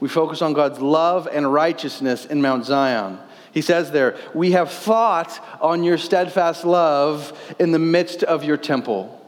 We 0.00 0.08
focus 0.08 0.42
on 0.42 0.54
God's 0.54 0.80
love 0.80 1.28
and 1.30 1.52
righteousness 1.52 2.26
in 2.26 2.42
Mount 2.42 2.64
Zion. 2.64 3.18
He 3.52 3.62
says 3.62 3.92
there, 3.92 4.16
We 4.34 4.52
have 4.52 4.72
thought 4.72 5.38
on 5.60 5.84
your 5.84 5.98
steadfast 5.98 6.64
love 6.64 7.32
in 7.60 7.70
the 7.70 7.78
midst 7.78 8.24
of 8.24 8.42
your 8.42 8.56
temple. 8.56 9.20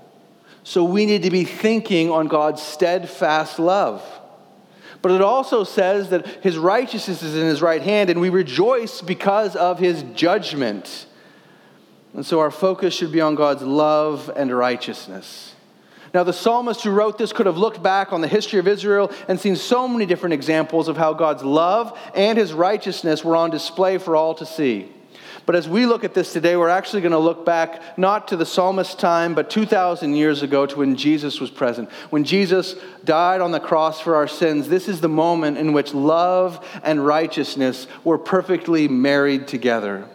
So 0.65 0.83
we 0.83 1.07
need 1.07 1.23
to 1.23 1.31
be 1.31 1.45
thinking 1.45 2.11
on 2.11 2.27
God's 2.27 2.63
steadfast 2.63 3.61
love. 3.61 4.03
But 5.05 5.13
it 5.13 5.21
also 5.21 5.65
says 5.65 6.09
that 6.09 6.27
his 6.43 6.57
righteousness 6.57 7.23
is 7.23 7.37
in 7.37 7.45
his 7.45 7.61
right 7.61 7.83
hand, 7.83 8.09
and 8.09 8.23
we 8.23 8.31
rejoice 8.31 9.03
because 9.03 9.55
of 9.55 9.79
his 9.79 10.03
judgment. 10.15 11.05
And 12.15 12.25
so 12.25 12.41
our 12.41 12.51
focus 12.51 12.95
should 12.95 13.13
be 13.13 13.21
on 13.21 13.35
God's 13.35 13.61
love 13.61 14.31
and 14.35 14.51
righteousness. 14.51 15.57
Now, 16.15 16.25
the 16.25 16.33
psalmist 16.33 16.85
who 16.85 16.91
wrote 16.91 17.19
this 17.19 17.35
could 17.35 17.45
have 17.45 17.59
looked 17.59 17.83
back 17.83 18.15
on 18.15 18.23
the 18.23 18.29
history 18.29 18.59
of 18.59 18.67
Israel 18.67 19.13
and 19.29 19.39
seen 19.39 19.57
so 19.57 19.87
many 19.87 20.07
different 20.07 20.33
examples 20.33 20.89
of 20.89 20.97
how 20.97 21.13
God's 21.13 21.45
love 21.45 21.99
and 22.15 22.39
his 22.39 22.55
righteousness 22.55 23.23
were 23.23 23.37
on 23.37 23.51
display 23.51 23.99
for 23.99 24.17
all 24.17 24.35
to 24.37 24.47
see. 24.47 24.91
But 25.47 25.57
as 25.57 25.69
we 25.69 25.85
look 25.85 26.05
at 26.05 26.15
this 26.15 26.33
today, 26.33 26.57
we're 26.57 26.71
actually 26.71 27.03
going 27.03 27.13
to 27.13 27.19
look 27.19 27.45
back 27.45 27.99
not 27.99 28.29
to 28.29 28.37
the 28.37 28.47
psalmist's 28.47 28.95
time, 28.95 29.35
but 29.35 29.51
2,000 29.51 30.15
years 30.15 30.43
ago 30.43 30.65
to 30.65 30.79
when 30.79 30.97
Jesus 30.97 31.39
was 31.39 31.51
present. 31.51 31.91
When 32.09 32.25
Jesus 32.25 32.75
died 33.05 33.43
on 33.43 33.53
the 33.53 33.61
cross 33.61 34.01
for 34.01 34.17
our 34.17 34.27
sins, 34.27 34.69
this 34.69 34.89
is 34.89 35.03
the 35.03 35.09
moment 35.09 35.59
in 35.59 35.75
which 35.75 35.93
love 35.93 36.67
and 36.83 37.05
righteousness 37.05 37.87
were 38.05 38.17
perfectly 38.17 38.89
married 38.89 39.47
together. 39.47 40.09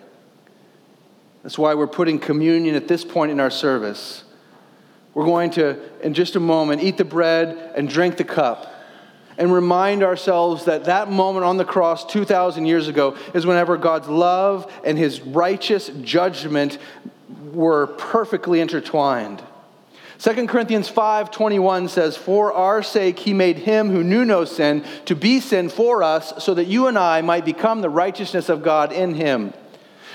That's 1.43 1.59
why 1.59 1.75
we're 1.75 1.87
putting 1.87 2.17
communion 2.17 2.75
at 2.75 2.87
this 2.87 3.05
point 3.05 3.31
in 3.31 3.39
our 3.39 3.51
service. 3.51 4.23
We're 5.13 5.25
going 5.25 5.51
to, 5.51 5.79
in 6.03 6.15
just 6.15 6.35
a 6.35 6.39
moment, 6.39 6.83
eat 6.83 6.97
the 6.97 7.05
bread 7.05 7.73
and 7.75 7.87
drink 7.87 8.17
the 8.17 8.23
cup 8.23 8.78
and 9.39 9.53
remind 9.53 10.03
ourselves 10.03 10.65
that 10.65 10.83
that 10.83 11.09
moment 11.09 11.45
on 11.45 11.57
the 11.57 11.65
cross 11.65 12.05
2,000 12.05 12.65
years 12.65 12.89
ago 12.89 13.15
is 13.33 13.45
whenever 13.45 13.77
God's 13.77 14.09
love 14.09 14.71
and 14.83 14.97
his 14.97 15.21
righteous 15.21 15.89
judgment 16.01 16.77
were 17.53 17.87
perfectly 17.87 18.59
intertwined. 18.59 19.41
2 20.19 20.49
Corinthians 20.49 20.89
5:21 20.89 21.87
says, 21.87 22.17
"For 22.17 22.51
our 22.51 22.83
sake 22.83 23.19
he 23.19 23.33
made 23.33 23.59
him 23.59 23.89
who 23.89 24.03
knew 24.03 24.25
no 24.25 24.43
sin 24.43 24.83
to 25.05 25.15
be 25.15 25.39
sin 25.39 25.69
for 25.69 26.03
us, 26.03 26.33
so 26.39 26.53
that 26.53 26.67
you 26.67 26.87
and 26.87 26.99
I 26.99 27.21
might 27.21 27.45
become 27.45 27.79
the 27.79 27.89
righteousness 27.89 28.49
of 28.49 28.61
God 28.61 28.91
in 28.91 29.13
him." 29.13 29.53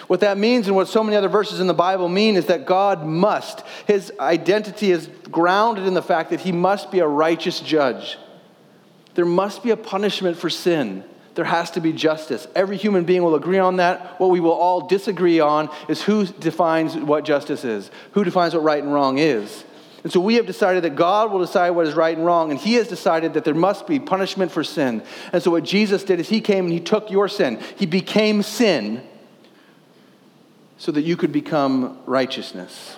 What 0.07 0.21
that 0.21 0.37
means 0.37 0.67
and 0.67 0.77
what 0.77 0.89
so 0.89 1.03
many 1.03 1.17
other 1.17 1.31
verses 1.31 1.61
in 1.61 1.67
the 1.67 1.73
Bible 1.73 2.11
mean 2.11 2.37
is 2.37 2.45
that 2.47 2.67
God 2.67 3.07
must. 3.07 3.63
His 3.87 4.13
identity 4.21 4.93
is 4.93 5.09
grounded 5.31 5.87
in 5.87 5.95
the 5.95 6.03
fact 6.03 6.29
that 6.29 6.41
he 6.41 6.53
must 6.53 6.91
be 6.91 7.01
a 7.01 7.09
righteous 7.09 7.61
judge. 7.61 8.19
There 9.15 9.25
must 9.25 9.63
be 9.63 9.71
a 9.71 9.77
punishment 9.77 10.37
for 10.37 10.51
sin. 10.51 11.05
There 11.35 11.45
has 11.45 11.73
to 11.73 11.81
be 11.81 11.93
justice. 11.93 12.47
Every 12.55 12.77
human 12.77 13.05
being 13.05 13.23
will 13.23 13.35
agree 13.35 13.59
on 13.59 13.77
that. 13.77 14.21
What 14.21 14.31
we 14.31 14.41
will 14.41 14.53
all 14.53 14.87
disagree 14.87 15.41
on 15.41 15.69
is 15.89 16.03
who 16.03 16.27
defines 16.27 16.97
what 16.97 17.25
justice 17.25 17.65
is, 17.65 17.91
who 18.13 18.25
defines 18.25 18.55
what 18.55 18.63
right 18.63 18.83
and 18.83 18.93
wrong 18.93 19.19
is. 19.19 19.65
And 20.05 20.13
so 20.13 20.21
we 20.21 20.35
have 20.35 20.47
decided 20.47 20.85
that 20.85 20.97
God 20.97 21.33
will 21.33 21.41
decide 21.41 21.71
what 21.71 21.87
is 21.87 21.95
right 21.95 22.17
and 22.17 22.27
wrong, 22.27 22.51
and 22.51 22.61
He 22.61 22.75
has 22.75 22.89
decided 22.89 23.35
that 23.35 23.45
there 23.45 23.55
must 23.55 23.87
be 23.87 23.99
punishment 23.99 24.53
for 24.53 24.63
sin. 24.63 25.03
And 25.33 25.43
so 25.43 25.51
what 25.51 25.65
Jesus 25.65 26.05
did 26.05 26.21
is 26.21 26.29
He 26.29 26.41
came 26.41 26.67
and 26.67 26.73
He 26.73 26.81
took 26.81 27.11
your 27.11 27.27
sin. 27.27 27.61
He 27.77 27.87
became 27.87 28.43
sin 28.43 29.03
so 30.77 30.93
that 30.93 31.03
you 31.03 31.17
could 31.17 31.33
become 31.33 31.99
righteousness. 32.05 32.97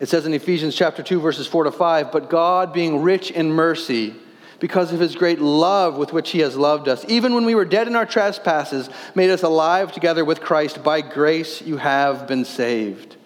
It 0.00 0.08
says 0.08 0.26
in 0.26 0.34
Ephesians 0.34 0.74
chapter 0.74 1.02
2 1.02 1.20
verses 1.20 1.46
4 1.46 1.64
to 1.64 1.72
5, 1.72 2.10
but 2.10 2.28
God 2.28 2.72
being 2.72 3.02
rich 3.02 3.30
in 3.30 3.52
mercy, 3.52 4.16
because 4.60 4.92
of 4.92 5.00
his 5.00 5.16
great 5.16 5.40
love 5.40 5.96
with 5.96 6.12
which 6.12 6.30
he 6.30 6.40
has 6.40 6.56
loved 6.56 6.86
us. 6.86 7.04
Even 7.08 7.34
when 7.34 7.44
we 7.44 7.54
were 7.54 7.64
dead 7.64 7.88
in 7.88 7.96
our 7.96 8.06
trespasses, 8.06 8.88
made 9.14 9.30
us 9.30 9.42
alive 9.42 9.90
together 9.90 10.24
with 10.24 10.40
Christ. 10.40 10.84
By 10.84 11.00
grace 11.00 11.60
you 11.62 11.78
have 11.78 12.28
been 12.28 12.44
saved. 12.44 13.16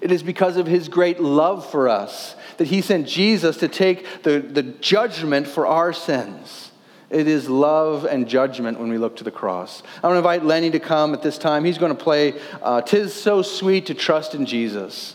It 0.00 0.12
is 0.12 0.22
because 0.22 0.58
of 0.58 0.66
his 0.66 0.88
great 0.88 1.18
love 1.18 1.68
for 1.68 1.88
us 1.88 2.36
that 2.58 2.68
he 2.68 2.82
sent 2.82 3.08
Jesus 3.08 3.56
to 3.56 3.68
take 3.68 4.22
the, 4.22 4.38
the 4.38 4.62
judgment 4.62 5.48
for 5.48 5.66
our 5.66 5.92
sins. 5.92 6.70
It 7.10 7.26
is 7.28 7.48
love 7.48 8.04
and 8.04 8.28
judgment 8.28 8.78
when 8.78 8.90
we 8.90 8.98
look 8.98 9.16
to 9.16 9.24
the 9.24 9.30
cross. 9.30 9.82
I 10.02 10.06
want 10.06 10.14
to 10.14 10.18
invite 10.18 10.44
Lenny 10.44 10.70
to 10.70 10.80
come 10.80 11.14
at 11.14 11.22
this 11.22 11.38
time. 11.38 11.64
He's 11.64 11.78
going 11.78 11.96
to 11.96 12.02
play 12.02 12.34
uh, 12.62 12.82
Tis 12.82 13.14
So 13.14 13.40
Sweet 13.42 13.86
to 13.86 13.94
Trust 13.94 14.34
in 14.34 14.46
Jesus. 14.46 15.14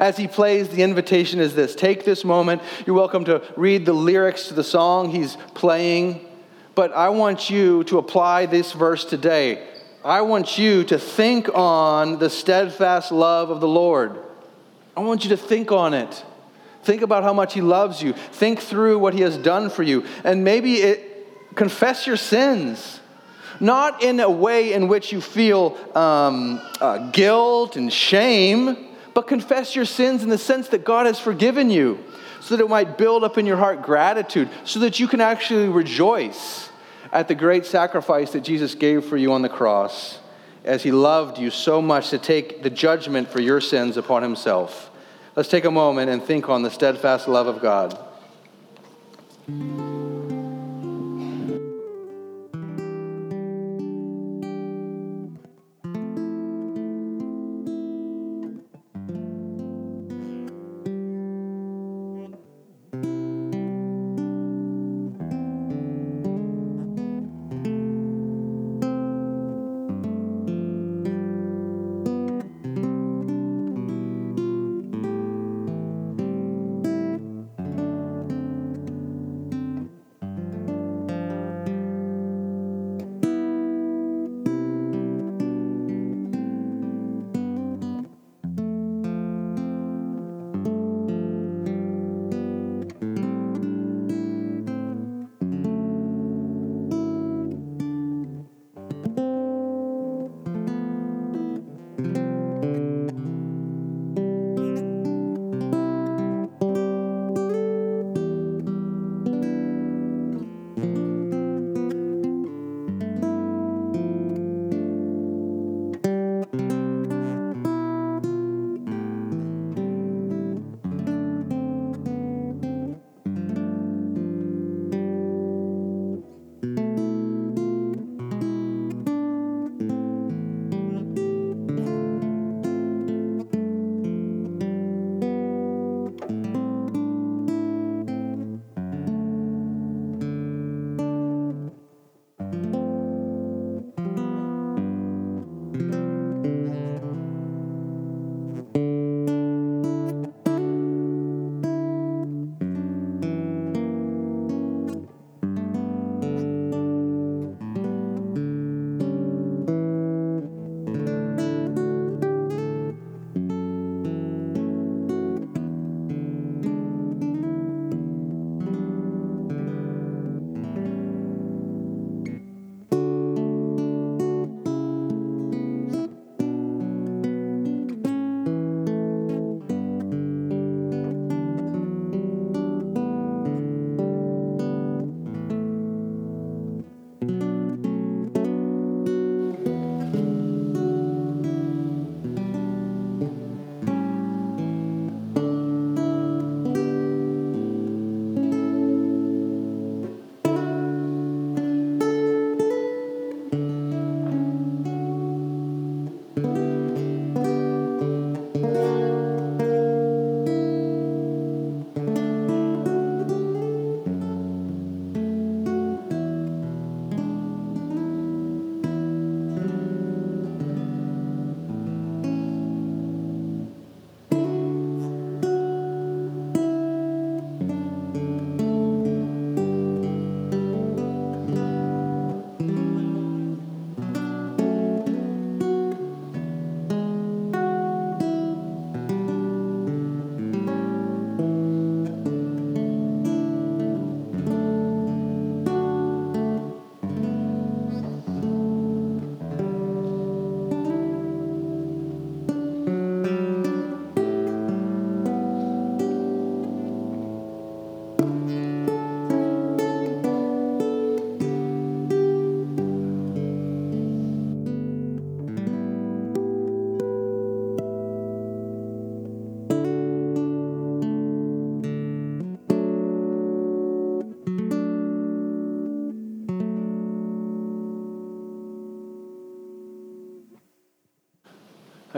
As 0.00 0.16
he 0.16 0.28
plays, 0.28 0.68
the 0.68 0.82
invitation 0.82 1.40
is 1.40 1.54
this 1.54 1.74
take 1.74 2.04
this 2.04 2.24
moment. 2.24 2.62
You're 2.86 2.94
welcome 2.94 3.24
to 3.24 3.42
read 3.56 3.84
the 3.84 3.92
lyrics 3.92 4.48
to 4.48 4.54
the 4.54 4.62
song 4.62 5.10
he's 5.10 5.36
playing, 5.54 6.24
but 6.74 6.92
I 6.92 7.08
want 7.08 7.50
you 7.50 7.82
to 7.84 7.98
apply 7.98 8.46
this 8.46 8.72
verse 8.72 9.04
today. 9.04 9.66
I 10.04 10.20
want 10.20 10.56
you 10.56 10.84
to 10.84 10.98
think 10.98 11.48
on 11.52 12.20
the 12.20 12.30
steadfast 12.30 13.10
love 13.10 13.50
of 13.50 13.60
the 13.60 13.66
Lord. 13.68 14.16
I 14.96 15.00
want 15.00 15.24
you 15.24 15.30
to 15.30 15.36
think 15.36 15.72
on 15.72 15.94
it. 15.94 16.24
Think 16.84 17.02
about 17.02 17.24
how 17.24 17.32
much 17.32 17.54
he 17.54 17.60
loves 17.60 18.00
you. 18.00 18.12
Think 18.12 18.60
through 18.60 19.00
what 19.00 19.14
he 19.14 19.22
has 19.22 19.36
done 19.36 19.68
for 19.68 19.82
you. 19.82 20.04
And 20.22 20.44
maybe 20.44 20.74
it, 20.74 21.56
confess 21.56 22.06
your 22.06 22.16
sins 22.16 23.00
not 23.60 24.04
in 24.04 24.20
a 24.20 24.30
way 24.30 24.72
in 24.72 24.86
which 24.86 25.10
you 25.12 25.20
feel 25.20 25.76
um, 25.96 26.60
uh, 26.80 27.10
guilt 27.10 27.74
and 27.74 27.92
shame, 27.92 28.87
but 29.18 29.26
confess 29.26 29.74
your 29.74 29.84
sins 29.84 30.22
in 30.22 30.28
the 30.28 30.38
sense 30.38 30.68
that 30.68 30.84
God 30.84 31.06
has 31.06 31.18
forgiven 31.18 31.70
you, 31.70 31.98
so 32.40 32.56
that 32.56 32.62
it 32.62 32.68
might 32.68 32.96
build 32.96 33.24
up 33.24 33.36
in 33.36 33.46
your 33.46 33.56
heart 33.56 33.82
gratitude, 33.82 34.48
so 34.62 34.78
that 34.78 35.00
you 35.00 35.08
can 35.08 35.20
actually 35.20 35.68
rejoice 35.68 36.68
at 37.12 37.26
the 37.26 37.34
great 37.34 37.66
sacrifice 37.66 38.30
that 38.30 38.42
Jesus 38.42 38.76
gave 38.76 39.04
for 39.04 39.16
you 39.16 39.32
on 39.32 39.42
the 39.42 39.48
cross, 39.48 40.20
as 40.64 40.84
he 40.84 40.92
loved 40.92 41.36
you 41.36 41.50
so 41.50 41.82
much 41.82 42.10
to 42.10 42.18
take 42.18 42.62
the 42.62 42.70
judgment 42.70 43.28
for 43.28 43.40
your 43.40 43.60
sins 43.60 43.96
upon 43.96 44.22
himself. 44.22 44.88
Let's 45.34 45.48
take 45.48 45.64
a 45.64 45.70
moment 45.72 46.10
and 46.10 46.22
think 46.22 46.48
on 46.48 46.62
the 46.62 46.70
steadfast 46.70 47.26
love 47.26 47.48
of 47.48 47.60
God. 47.60 47.98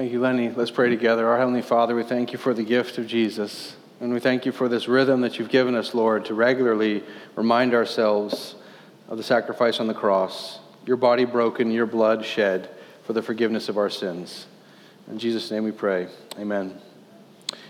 Thank 0.01 0.13
you, 0.13 0.21
Lenny. 0.21 0.49
Let's 0.49 0.71
pray 0.71 0.89
together. 0.89 1.29
Our 1.29 1.37
Heavenly 1.37 1.61
Father, 1.61 1.95
we 1.95 2.05
thank 2.05 2.33
you 2.33 2.39
for 2.39 2.55
the 2.55 2.63
gift 2.63 2.97
of 2.97 3.07
Jesus. 3.07 3.77
And 4.01 4.15
we 4.15 4.19
thank 4.19 4.47
you 4.47 4.51
for 4.51 4.67
this 4.67 4.89
rhythm 4.89 5.21
that 5.21 5.39
you've 5.39 5.51
given 5.51 5.75
us, 5.75 5.93
Lord, 5.93 6.25
to 6.25 6.33
regularly 6.33 7.05
remind 7.37 7.75
ourselves 7.75 8.55
of 9.11 9.19
the 9.19 9.23
sacrifice 9.23 9.79
on 9.79 9.89
the 9.89 9.93
cross, 9.93 10.59
your 10.87 10.97
body 10.97 11.27
broken, 11.27 11.71
your 11.71 11.85
blood 11.85 12.25
shed 12.25 12.71
for 13.03 13.13
the 13.13 13.21
forgiveness 13.21 13.69
of 13.69 13.77
our 13.77 13.91
sins. 13.91 14.47
In 15.07 15.19
Jesus' 15.19 15.51
name 15.51 15.65
we 15.65 15.71
pray. 15.71 16.09
Amen. 16.39 16.81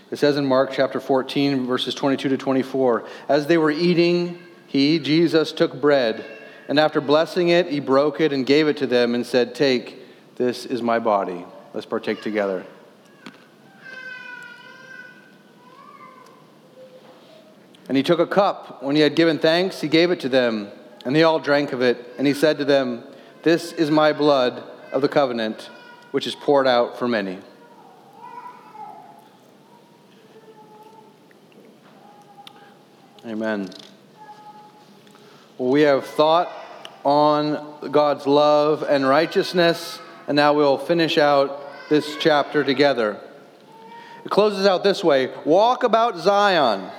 It 0.09 0.15
says 0.15 0.37
in 0.37 0.45
Mark 0.45 0.71
chapter 0.71 1.01
14, 1.01 1.65
verses 1.67 1.93
22 1.95 2.29
to 2.29 2.37
24 2.37 3.05
As 3.27 3.47
they 3.47 3.57
were 3.57 3.71
eating, 3.71 4.39
he, 4.67 4.99
Jesus, 4.99 5.51
took 5.51 5.81
bread, 5.81 6.25
and 6.69 6.79
after 6.79 7.01
blessing 7.01 7.49
it, 7.49 7.67
he 7.67 7.81
broke 7.81 8.21
it 8.21 8.31
and 8.31 8.45
gave 8.45 8.69
it 8.69 8.77
to 8.77 8.87
them 8.87 9.15
and 9.15 9.25
said, 9.25 9.53
Take, 9.53 9.97
this 10.37 10.65
is 10.65 10.81
my 10.81 10.97
body. 10.97 11.45
Let's 11.73 11.85
partake 11.85 12.21
together. 12.21 12.65
And 17.87 17.97
he 17.97 18.03
took 18.03 18.19
a 18.19 18.25
cup. 18.27 18.81
When 18.83 18.95
he 18.95 19.01
had 19.01 19.15
given 19.15 19.37
thanks, 19.37 19.81
he 19.81 19.87
gave 19.87 20.11
it 20.11 20.19
to 20.21 20.29
them, 20.29 20.69
and 21.05 21.15
they 21.15 21.23
all 21.23 21.39
drank 21.39 21.73
of 21.73 21.81
it. 21.81 21.97
And 22.17 22.25
he 22.25 22.33
said 22.33 22.57
to 22.59 22.65
them, 22.65 23.03
This 23.43 23.73
is 23.73 23.91
my 23.91 24.13
blood 24.13 24.63
of 24.91 25.01
the 25.01 25.09
covenant, 25.09 25.69
which 26.11 26.25
is 26.25 26.35
poured 26.35 26.67
out 26.67 26.97
for 26.97 27.07
many. 27.07 27.39
Amen. 33.25 33.69
Well, 35.57 35.69
we 35.69 35.81
have 35.81 36.05
thought 36.05 36.51
on 37.03 37.91
God's 37.91 38.25
love 38.25 38.83
and 38.83 39.07
righteousness, 39.07 39.99
and 40.27 40.35
now 40.35 40.53
we'll 40.53 40.77
finish 40.77 41.17
out 41.17 41.60
this 41.91 42.15
chapter 42.15 42.63
together. 42.63 43.19
It 44.23 44.31
closes 44.31 44.65
out 44.65 44.81
this 44.81 45.03
way 45.03 45.29
Walk 45.45 45.83
about 45.83 46.17
Zion, 46.17 46.89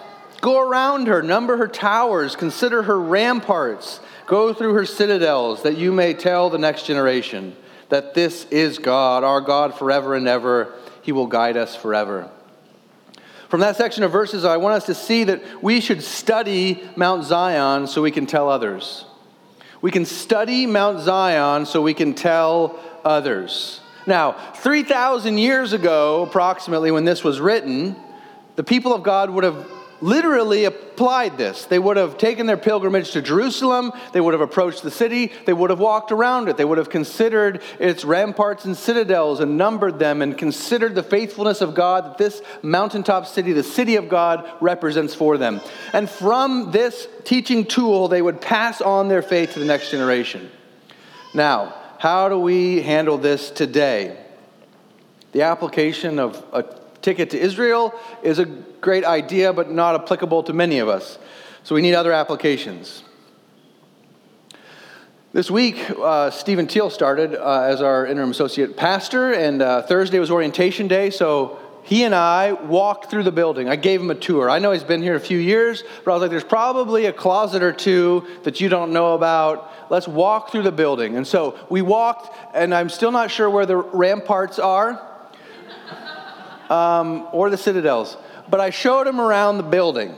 go 0.43 0.61
around 0.61 1.07
her, 1.07 1.23
number 1.23 1.57
her 1.57 1.67
towers, 1.67 2.37
consider 2.37 2.83
her 2.83 3.01
ramparts, 3.01 4.01
go 4.27 4.53
through 4.53 4.75
her 4.75 4.85
citadels, 4.85 5.63
that 5.63 5.79
you 5.79 5.93
may 5.93 6.13
tell 6.13 6.51
the 6.51 6.59
next 6.59 6.85
generation 6.85 7.57
that 7.89 8.13
this 8.13 8.45
is 8.51 8.79
God, 8.79 9.25
our 9.25 9.41
God 9.41 9.75
forever 9.75 10.15
and 10.15 10.29
ever. 10.29 10.75
He 11.01 11.11
will 11.11 11.27
guide 11.27 11.57
us 11.57 11.75
forever. 11.75 12.31
From 13.49 13.61
that 13.61 13.77
section 13.77 14.05
of 14.05 14.13
verses, 14.13 14.45
I 14.45 14.59
want 14.59 14.75
us 14.75 14.87
to 14.87 14.95
see 14.95 15.25
that 15.25 15.63
we 15.63 15.81
should 15.81 16.03
study 16.03 16.87
Mount 16.97 17.25
Zion 17.25 17.87
so 17.87 18.03
we 18.03 18.11
can 18.11 18.27
tell 18.27 18.51
others. 18.51 19.07
We 19.81 19.91
can 19.91 20.05
study 20.05 20.67
Mount 20.67 21.01
Zion 21.01 21.65
so 21.65 21.81
we 21.81 21.95
can 21.95 22.13
tell 22.13 22.79
others. 23.05 23.82
Now, 24.07 24.33
3,000 24.57 25.39
years 25.39 25.73
ago, 25.73 26.23
approximately, 26.23 26.91
when 26.91 27.05
this 27.05 27.23
was 27.23 27.41
written, 27.41 27.97
the 28.57 28.65
people 28.65 28.93
of 28.93 29.03
God 29.03 29.31
would 29.31 29.45
have 29.45 29.67
literally 30.03 30.65
applied 30.65 31.39
this. 31.39 31.65
They 31.65 31.79
would 31.79 31.97
have 31.97 32.19
taken 32.19 32.47
their 32.47 32.57
pilgrimage 32.57 33.13
to 33.13 33.23
Jerusalem, 33.23 33.93
they 34.13 34.21
would 34.21 34.35
have 34.35 34.41
approached 34.41 34.83
the 34.83 34.91
city, 34.91 35.31
they 35.47 35.53
would 35.53 35.71
have 35.71 35.79
walked 35.79 36.11
around 36.11 36.49
it, 36.49 36.57
they 36.57 36.65
would 36.65 36.79
have 36.79 36.91
considered 36.91 37.63
its 37.79 38.05
ramparts 38.05 38.65
and 38.65 38.77
citadels 38.77 39.39
and 39.39 39.57
numbered 39.57 40.01
them 40.01 40.21
and 40.21 40.37
considered 40.37 40.97
the 40.97 41.05
faithfulness 41.05 41.61
of 41.61 41.75
God 41.75 42.05
that 42.05 42.19
this 42.19 42.43
mountaintop 42.63 43.27
city, 43.27 43.53
the 43.53 43.63
city 43.63 43.95
of 43.95 44.09
God, 44.09 44.51
represents 44.61 45.15
for 45.15 45.39
them. 45.39 45.61
And 45.93 46.11
from 46.11 46.73
this 46.73 47.07
teaching 47.23 47.65
tool, 47.65 48.09
they 48.09 48.23
would 48.23 48.41
pass 48.41 48.81
on 48.81 49.09
their 49.09 49.23
faith 49.23 49.53
to 49.53 49.61
the 49.61 49.65
next 49.65 49.93
generation. 49.93 50.51
Now, 51.33 51.75
how 52.03 52.29
do 52.29 52.37
we 52.37 52.83
handle 52.83 53.17
this 53.17 53.49
today? 53.49 54.17
The 55.31 55.43
application 55.43 56.19
of 56.19 56.45
a 56.53 56.65
ticket 57.01 57.31
to 57.31 57.39
Israel 57.39 57.95
is 58.25 58.41
a 58.41 58.45
great 58.45 59.05
idea, 59.05 59.53
but 59.53 59.71
not 59.71 59.95
applicable 59.95 60.43
to 60.43 60.53
many 60.53 60.81
of 60.81 60.89
us. 60.89 61.17
So 61.63 61.77
we 61.77 61.81
need 61.81 61.95
other 61.95 62.11
applications. 62.11 63.05
This 65.33 65.49
week, 65.49 65.77
uh, 65.91 66.33
Stephen 66.33 66.67
Teal 66.67 66.91
started 66.91 67.37
uh, 67.37 67.61
as 67.61 67.81
our 67.81 68.05
interim 68.05 68.33
associate 68.33 68.77
pastor, 68.77 69.33
and 69.33 69.63
uh, 69.63 69.83
Thursday 69.83 70.19
was 70.19 70.29
orientation 70.29 70.89
day, 70.89 71.09
so 71.09 71.57
he 71.83 72.05
and 72.05 72.15
I 72.15 72.53
walked 72.53 73.11
through 73.11 73.25
the 73.25 73.33
building. 73.33 73.69
I 73.69 73.77
gave 73.77 74.01
him 74.01 74.11
a 74.11 74.15
tour. 74.15 74.49
I 74.49 74.61
know 74.61 74.71
he's 74.71 74.85
been 74.85 75.03
here 75.03 75.17
a 75.17 75.21
few 75.21 75.39
years, 75.39 75.83
but 76.05 76.13
I 76.13 76.15
was 76.15 76.23
like, 76.23 76.31
there's 76.31 76.45
probably 76.45 77.07
a 77.07 77.13
closet 77.13 77.63
or 77.63 77.73
two 77.73 78.27
that 78.45 78.61
you 78.61 78.69
don't 78.69 78.93
know 78.93 79.15
about. 79.15 79.71
Let's 79.91 80.07
walk 80.07 80.51
through 80.51 80.63
the 80.63 80.73
building. 80.73 81.17
And 81.17 81.27
so 81.27 81.59
we 81.69 81.83
walked, 81.83 82.37
and 82.55 82.73
I'm 82.73 82.89
still 82.89 83.11
not 83.11 83.31
sure 83.31 83.51
where 83.51 83.67
the 83.67 83.77
ramparts 83.77 84.59
are 84.59 85.01
um, 86.71 87.29
or 87.33 87.51
the 87.51 87.59
citadels, 87.59 88.17
but 88.49 88.61
I 88.61 88.71
showed 88.71 89.07
him 89.07 89.21
around 89.21 89.57
the 89.57 89.65
building. 89.65 90.17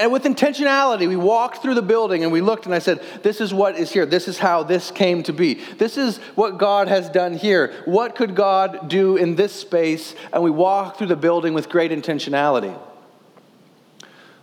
And 0.00 0.10
with 0.10 0.24
intentionality, 0.24 1.06
we 1.06 1.16
walked 1.16 1.60
through 1.60 1.74
the 1.74 1.82
building 1.82 2.22
and 2.22 2.32
we 2.32 2.40
looked 2.40 2.64
and 2.64 2.74
I 2.74 2.78
said, 2.78 3.02
This 3.22 3.38
is 3.38 3.52
what 3.52 3.76
is 3.76 3.92
here. 3.92 4.06
This 4.06 4.28
is 4.28 4.38
how 4.38 4.62
this 4.62 4.90
came 4.90 5.22
to 5.24 5.32
be. 5.34 5.54
This 5.76 5.98
is 5.98 6.16
what 6.36 6.56
God 6.56 6.88
has 6.88 7.10
done 7.10 7.34
here. 7.34 7.74
What 7.84 8.16
could 8.16 8.34
God 8.34 8.88
do 8.88 9.18
in 9.18 9.36
this 9.36 9.52
space? 9.52 10.14
And 10.32 10.42
we 10.42 10.50
walked 10.50 10.96
through 10.96 11.08
the 11.08 11.16
building 11.16 11.52
with 11.52 11.68
great 11.68 11.90
intentionality. 11.90 12.74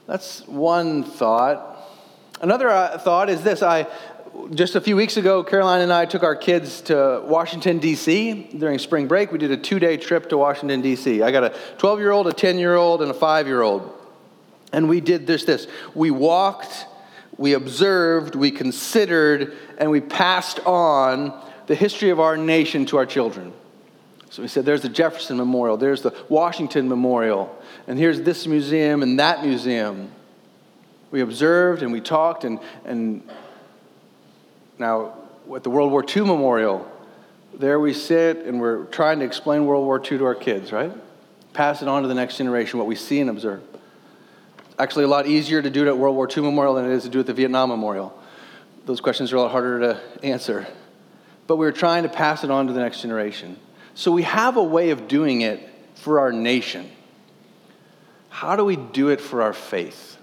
That's 0.06 0.48
one 0.48 1.04
thought. 1.04 1.90
Another 2.40 2.70
uh, 2.70 3.00
thought 3.00 3.28
is 3.28 3.42
this 3.42 3.64
I, 3.64 3.88
just 4.54 4.76
a 4.76 4.82
few 4.82 4.96
weeks 4.96 5.18
ago, 5.18 5.44
Caroline 5.44 5.82
and 5.82 5.92
I 5.92 6.06
took 6.06 6.22
our 6.22 6.36
kids 6.36 6.82
to 6.82 7.24
Washington, 7.26 7.80
D.C. 7.80 8.52
during 8.56 8.78
spring 8.78 9.08
break. 9.08 9.32
We 9.32 9.40
did 9.40 9.50
a 9.50 9.58
two 9.58 9.80
day 9.80 9.98
trip 9.98 10.30
to 10.30 10.38
Washington, 10.38 10.82
D.C. 10.82 11.24
I 11.24 11.32
got 11.32 11.46
a 11.46 11.58
12 11.80 11.98
year 11.98 12.12
old, 12.12 12.28
a 12.28 12.32
10 12.32 12.60
year 12.60 12.76
old, 12.76 13.02
and 13.02 13.10
a 13.10 13.16
5 13.16 13.48
year 13.48 13.64
old. 13.64 13.96
And 14.74 14.90
we 14.90 15.02
did 15.02 15.28
this 15.28 15.46
this. 15.46 15.68
We 15.96 16.12
walked, 16.12 16.86
we 17.38 17.54
observed, 17.54 18.36
we 18.36 18.52
considered, 18.52 19.56
and 19.78 19.92
we 19.92 20.02
passed 20.02 20.60
on 20.66 21.34
the 21.68 21.76
history 21.76 22.10
of 22.10 22.20
our 22.20 22.38
nation 22.38 22.86
to 22.88 22.98
our 22.98 23.06
children. 23.06 23.54
So 24.30 24.42
we 24.42 24.48
said, 24.48 24.66
there's 24.66 24.82
the 24.82 24.90
Jefferson 24.90 25.38
Memorial, 25.38 25.78
there's 25.78 26.02
the 26.02 26.16
Washington 26.28 26.90
Memorial, 26.90 27.56
and 27.88 27.98
here's 27.98 28.22
this 28.22 28.46
museum 28.46 29.02
and 29.02 29.20
that 29.20 29.44
museum. 29.44 30.12
We 31.12 31.22
observed 31.22 31.82
and 31.82 31.94
we 31.94 32.02
talked, 32.02 32.44
and, 32.44 32.60
and 32.84 33.28
now 34.78 35.14
at 35.56 35.64
the 35.64 35.70
World 35.70 35.92
War 35.92 36.04
II 36.04 36.24
Memorial, 36.24 36.92
there 37.54 37.80
we 37.80 37.94
sit 37.94 38.38
and 38.40 38.60
we're 38.60 38.84
trying 38.86 39.20
to 39.20 39.26
explain 39.26 39.66
World 39.66 39.86
War 39.86 40.00
II 40.00 40.18
to 40.18 40.26
our 40.26 40.36
kids, 40.36 40.74
right? 40.74 40.92
Pass 41.54 41.82
it 41.82 41.88
on 41.88 42.02
to 42.02 42.08
the 42.08 42.14
next 42.14 42.38
generation, 42.38 42.78
what 42.78 42.88
we 42.88 42.96
see 42.96 43.22
and 43.22 43.30
observe 43.30 43.62
actually 44.80 45.06
a 45.06 45.08
lot 45.08 45.28
easier 45.28 45.62
to 45.62 45.70
do 45.70 45.86
it 45.86 45.88
at 45.88 45.98
World 45.98 46.16
War 46.16 46.28
II 46.30 46.44
Memorial 46.44 46.76
than 46.76 46.86
it 46.86 46.92
is 46.92 47.04
to 47.04 47.10
do 47.10 47.20
it 47.20 47.22
at 47.22 47.28
the 47.28 47.34
Vietnam 47.34 47.70
Memorial. 47.70 48.18
Those 48.86 49.02
questions 49.02 49.34
are 49.34 49.38
a 49.38 49.42
lot 49.42 49.52
harder 49.52 49.80
to 49.80 50.02
answer. 50.24 50.68
But 51.48 51.58
we're 51.58 51.72
trying 51.72 52.04
to 52.04 52.10
pass 52.10 52.44
it 52.44 52.52
on 52.52 52.68
to 52.68 52.74
the 52.74 52.80
next 52.80 53.02
generation. 53.02 53.58
So 53.96 54.12
we 54.12 54.24
have 54.24 54.58
a 54.58 54.64
way 54.64 54.92
of 54.92 55.08
doing 55.08 55.42
it 55.42 55.68
for 55.96 56.20
our 56.20 56.32
nation. 56.32 56.90
How 58.30 58.56
do 58.56 58.64
we 58.64 58.76
do 58.76 59.10
it 59.10 59.20
for 59.20 59.42
our 59.42 59.54
faith? 59.54 60.18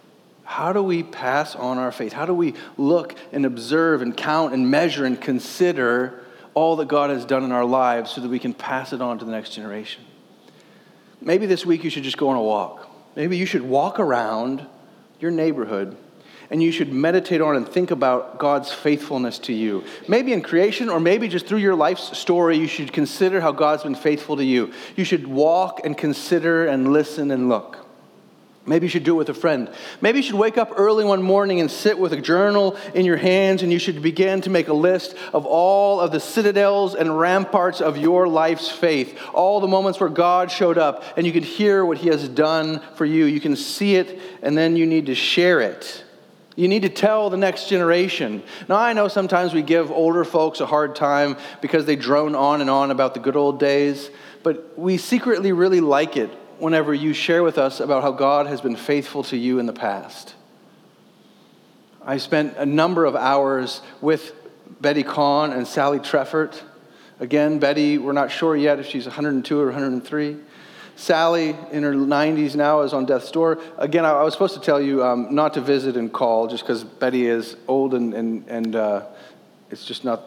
How 0.45 0.73
do 0.73 0.83
we 0.83 1.03
pass 1.03 1.57
on 1.57 1.79
our 1.79 1.91
faith? 1.91 2.13
How 2.13 2.27
do 2.27 2.35
we 2.35 2.55
look 2.77 3.17
and 3.33 3.45
observe 3.45 4.03
and 4.03 4.17
count 4.17 4.55
and 4.55 4.71
measure 4.71 5.05
and 5.05 5.21
consider 5.21 6.23
all 6.53 6.77
that 6.77 6.87
God 6.87 7.11
has 7.11 7.25
done 7.25 7.43
in 7.43 7.51
our 7.51 7.65
lives 7.65 8.13
so 8.13 8.21
that 8.21 8.29
we 8.29 8.39
can 8.39 8.55
pass 8.55 8.93
it 8.93 9.03
on 9.03 9.19
to 9.19 9.25
the 9.25 9.33
next 9.33 9.51
generation? 9.51 10.05
Maybe 11.21 11.47
this 11.47 11.67
week 11.67 11.83
you 11.83 11.91
should 11.91 12.05
just 12.05 12.19
go 12.19 12.29
on 12.29 12.37
a 12.37 12.43
walk. 12.43 12.94
Maybe 13.17 13.37
you 13.37 13.47
should 13.47 13.63
walk 13.63 14.01
around 14.01 14.67
your 15.21 15.31
neighborhood 15.31 15.97
and 16.51 16.63
you 16.63 16.73
should 16.73 16.93
meditate 16.93 17.41
on 17.41 17.57
and 17.57 17.67
think 17.67 17.91
about 17.91 18.39
God's 18.39 18.73
faithfulness 18.73 19.39
to 19.41 19.53
you. 19.53 19.85
Maybe 20.09 20.33
in 20.33 20.43
creation 20.43 20.89
or 20.89 21.01
maybe 21.01 21.29
just 21.29 21.47
through 21.47 21.59
your 21.59 21.75
life's 21.75 22.17
story, 22.17 22.59
you 22.59 22.67
should 22.67 22.93
consider 22.93 23.41
how 23.41 23.53
God's 23.53 23.83
been 23.83 23.95
faithful 23.95 24.37
to 24.37 24.45
you. 24.45 24.73
You 24.97 25.05
should 25.05 25.27
walk 25.27 25.81
and 25.85 25.97
consider 25.97 26.67
and 26.67 26.93
listen 26.93 27.31
and 27.31 27.49
look. 27.49 27.84
Maybe 28.67 28.87
you 28.87 28.91
should 28.91 29.05
do 29.05 29.15
it 29.15 29.19
with 29.19 29.29
a 29.29 29.35
friend. 29.35 29.71
Maybe 30.01 30.21
you 30.21 30.23
should 30.23 30.37
wake 30.37 30.57
up 30.57 30.73
early 30.77 31.05
one 31.05 31.23
morning 31.23 31.61
and 31.61 31.71
sit 31.71 31.99
with 31.99 32.15
a 32.15 32.21
journal 32.21 32.79
in 32.95 33.05
your 33.05 33.19
hands, 33.19 33.63
and 33.63 33.71
you 33.71 33.79
should 33.79 34.01
begin 34.01 34.41
to 34.43 34.51
make 34.51 34.69
a 34.69 34.75
list 34.75 35.15
of 35.35 35.45
all 35.45 36.01
of 36.01 36.13
the 36.13 36.21
citadels 36.21 36.95
and 36.95 37.19
ramparts 37.19 37.83
of 37.83 37.99
your 37.99 38.27
life's 38.27 38.71
faith. 38.71 39.19
All 39.35 39.61
the 39.61 39.69
moments 39.69 40.01
where 40.01 40.09
God 40.09 40.51
showed 40.51 40.79
up, 40.79 41.05
and 41.19 41.27
you 41.27 41.33
can 41.33 41.43
hear 41.43 41.85
what 41.85 41.99
He 41.99 42.09
has 42.09 42.27
done 42.27 42.81
for 42.95 43.05
you. 43.05 43.27
You 43.27 43.41
can 43.41 43.55
see 43.55 43.97
it, 43.97 44.19
and 44.41 44.57
then 44.57 44.77
you 44.77 44.87
need 44.87 45.07
to 45.07 45.15
share 45.15 45.61
it. 45.61 46.03
You 46.57 46.69
need 46.69 46.83
to 46.83 46.89
tell 46.89 47.29
the 47.29 47.37
next 47.37 47.69
generation. 47.69 48.43
Now, 48.67 48.77
I 48.77 48.95
know 48.95 49.09
sometimes 49.09 49.53
we 49.53 49.61
give 49.61 49.91
older 49.91 50.25
folks 50.25 50.61
a 50.61 50.67
hard 50.67 50.97
time 50.97 51.37
because 51.61 51.85
they 51.85 51.97
drone 51.97 52.35
on 52.35 52.63
and 52.63 52.71
on 52.71 52.91
about 52.91 53.13
the 53.13 53.21
good 53.21 53.37
old 53.37 53.61
days, 53.61 54.09
but 54.43 54.79
we 54.79 54.97
secretly 54.97 55.53
really 55.53 55.81
like 55.81 56.17
it 56.17 56.31
whenever 56.61 56.95
you 56.95 57.13
share 57.13 57.43
with 57.43 57.59
us 57.59 57.81
about 57.81 58.03
how 58.03 58.13
God 58.13 58.47
has 58.47 58.61
been 58.61 58.77
faithful 58.77 59.23
to 59.25 59.37
you 59.37 59.59
in 59.59 59.67
the 59.67 59.73
past. 59.73 60.35
I 62.05 62.19
spent 62.19 62.57
a 62.57 62.67
number 62.67 63.05
of 63.05 63.17
hours 63.17 63.81
with 64.01 64.33
Betty 64.81 65.03
Kahn 65.03 65.53
and 65.53 65.67
Sally 65.67 65.99
Treffert 65.99 66.61
Again, 67.21 67.61
Betty, 67.61 67.97
we're 67.97 68.13
not 68.13 68.33
sure 68.33 68.57
yet 68.57 68.81
if 68.81 68.87
she's 68.87 69.07
102 69.07 69.59
or 69.59 69.67
103. 69.67 70.37
Sally, 70.97 71.57
in 71.71 71.83
her 71.83 71.95
90s 71.95 72.57
now, 72.57 72.81
is 72.81 72.93
on 72.93 73.07
death's 73.07 73.31
door. 73.31 73.61
Again, 73.79 74.05
I, 74.05 74.23
was 74.23 74.33
supposed 74.33 74.55
to 74.55 74.61
tell 74.61 74.81
you 74.81 75.05
um, 75.05 75.35
not 75.35 75.55
to 75.55 75.61
visit 75.61 75.97
and 75.97 76.13
call 76.13 76.49
just 76.49 76.65
because 76.65 76.83
Betty 76.83 77.27
is 77.27 77.57
old 77.69 77.95
and, 77.95 78.15
and, 78.15 78.49
and 78.49 78.77
uh, 78.77 79.07
it's 79.71 79.85
just 79.85 80.05
not 80.05 80.23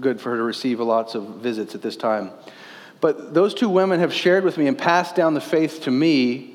good 0.00 0.20
for 0.20 0.30
her 0.30 0.36
to 0.38 0.42
receive 0.42 0.80
lots 0.80 1.14
of 1.14 1.22
visits 1.36 1.74
at 1.74 1.82
this 1.82 1.96
time. 1.96 2.30
But 3.02 3.34
those 3.34 3.52
two 3.52 3.68
women 3.68 3.98
have 3.98 4.14
shared 4.14 4.44
with 4.44 4.56
me 4.56 4.68
and 4.68 4.78
passed 4.78 5.16
down 5.16 5.34
the 5.34 5.40
faith 5.40 5.82
to 5.82 5.90
me, 5.90 6.54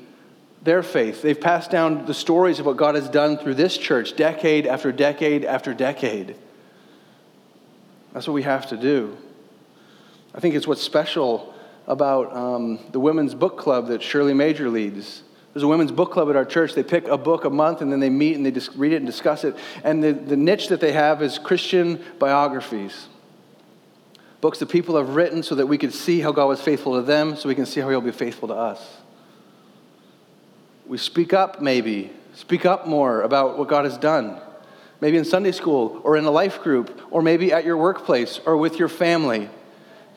their 0.62 0.82
faith. 0.82 1.20
They've 1.20 1.38
passed 1.38 1.70
down 1.70 2.06
the 2.06 2.14
stories 2.14 2.58
of 2.58 2.64
what 2.64 2.78
God 2.78 2.94
has 2.94 3.06
done 3.06 3.36
through 3.36 3.54
this 3.54 3.76
church, 3.76 4.16
decade 4.16 4.66
after 4.66 4.90
decade 4.90 5.44
after 5.44 5.74
decade. 5.74 6.36
That's 8.14 8.26
what 8.26 8.32
we 8.32 8.44
have 8.44 8.66
to 8.70 8.78
do. 8.78 9.14
I 10.34 10.40
think 10.40 10.54
it's 10.54 10.66
what's 10.66 10.80
special 10.80 11.54
about 11.86 12.34
um, 12.34 12.78
the 12.92 13.00
women's 13.00 13.34
book 13.34 13.58
club 13.58 13.88
that 13.88 14.02
Shirley 14.02 14.32
Major 14.32 14.70
leads. 14.70 15.22
There's 15.52 15.64
a 15.64 15.68
women's 15.68 15.92
book 15.92 16.12
club 16.12 16.30
at 16.30 16.36
our 16.36 16.46
church. 16.46 16.72
They 16.74 16.82
pick 16.82 17.08
a 17.08 17.18
book 17.18 17.44
a 17.44 17.50
month 17.50 17.82
and 17.82 17.92
then 17.92 18.00
they 18.00 18.10
meet 18.10 18.36
and 18.36 18.46
they 18.46 18.52
just 18.52 18.74
read 18.74 18.94
it 18.94 18.96
and 18.96 19.06
discuss 19.06 19.44
it. 19.44 19.54
And 19.84 20.02
the, 20.02 20.12
the 20.12 20.36
niche 20.36 20.68
that 20.68 20.80
they 20.80 20.92
have 20.92 21.22
is 21.22 21.38
Christian 21.38 22.02
biographies. 22.18 23.08
Books 24.40 24.58
that 24.60 24.68
people 24.68 24.96
have 24.96 25.10
written 25.10 25.42
so 25.42 25.54
that 25.56 25.66
we 25.66 25.78
could 25.78 25.92
see 25.92 26.20
how 26.20 26.32
God 26.32 26.46
was 26.46 26.60
faithful 26.60 26.94
to 26.94 27.02
them, 27.02 27.36
so 27.36 27.48
we 27.48 27.54
can 27.54 27.66
see 27.66 27.80
how 27.80 27.88
He'll 27.90 28.00
be 28.00 28.12
faithful 28.12 28.48
to 28.48 28.54
us. 28.54 28.80
We 30.86 30.96
speak 30.96 31.32
up, 31.32 31.60
maybe. 31.60 32.12
Speak 32.34 32.64
up 32.64 32.86
more 32.86 33.22
about 33.22 33.58
what 33.58 33.68
God 33.68 33.84
has 33.84 33.98
done. 33.98 34.40
Maybe 35.00 35.16
in 35.16 35.24
Sunday 35.24 35.52
school 35.52 36.00
or 36.04 36.16
in 36.16 36.24
a 36.24 36.30
life 36.30 36.62
group 36.62 37.00
or 37.10 37.20
maybe 37.20 37.52
at 37.52 37.64
your 37.64 37.76
workplace 37.76 38.40
or 38.46 38.56
with 38.56 38.78
your 38.78 38.88
family. 38.88 39.48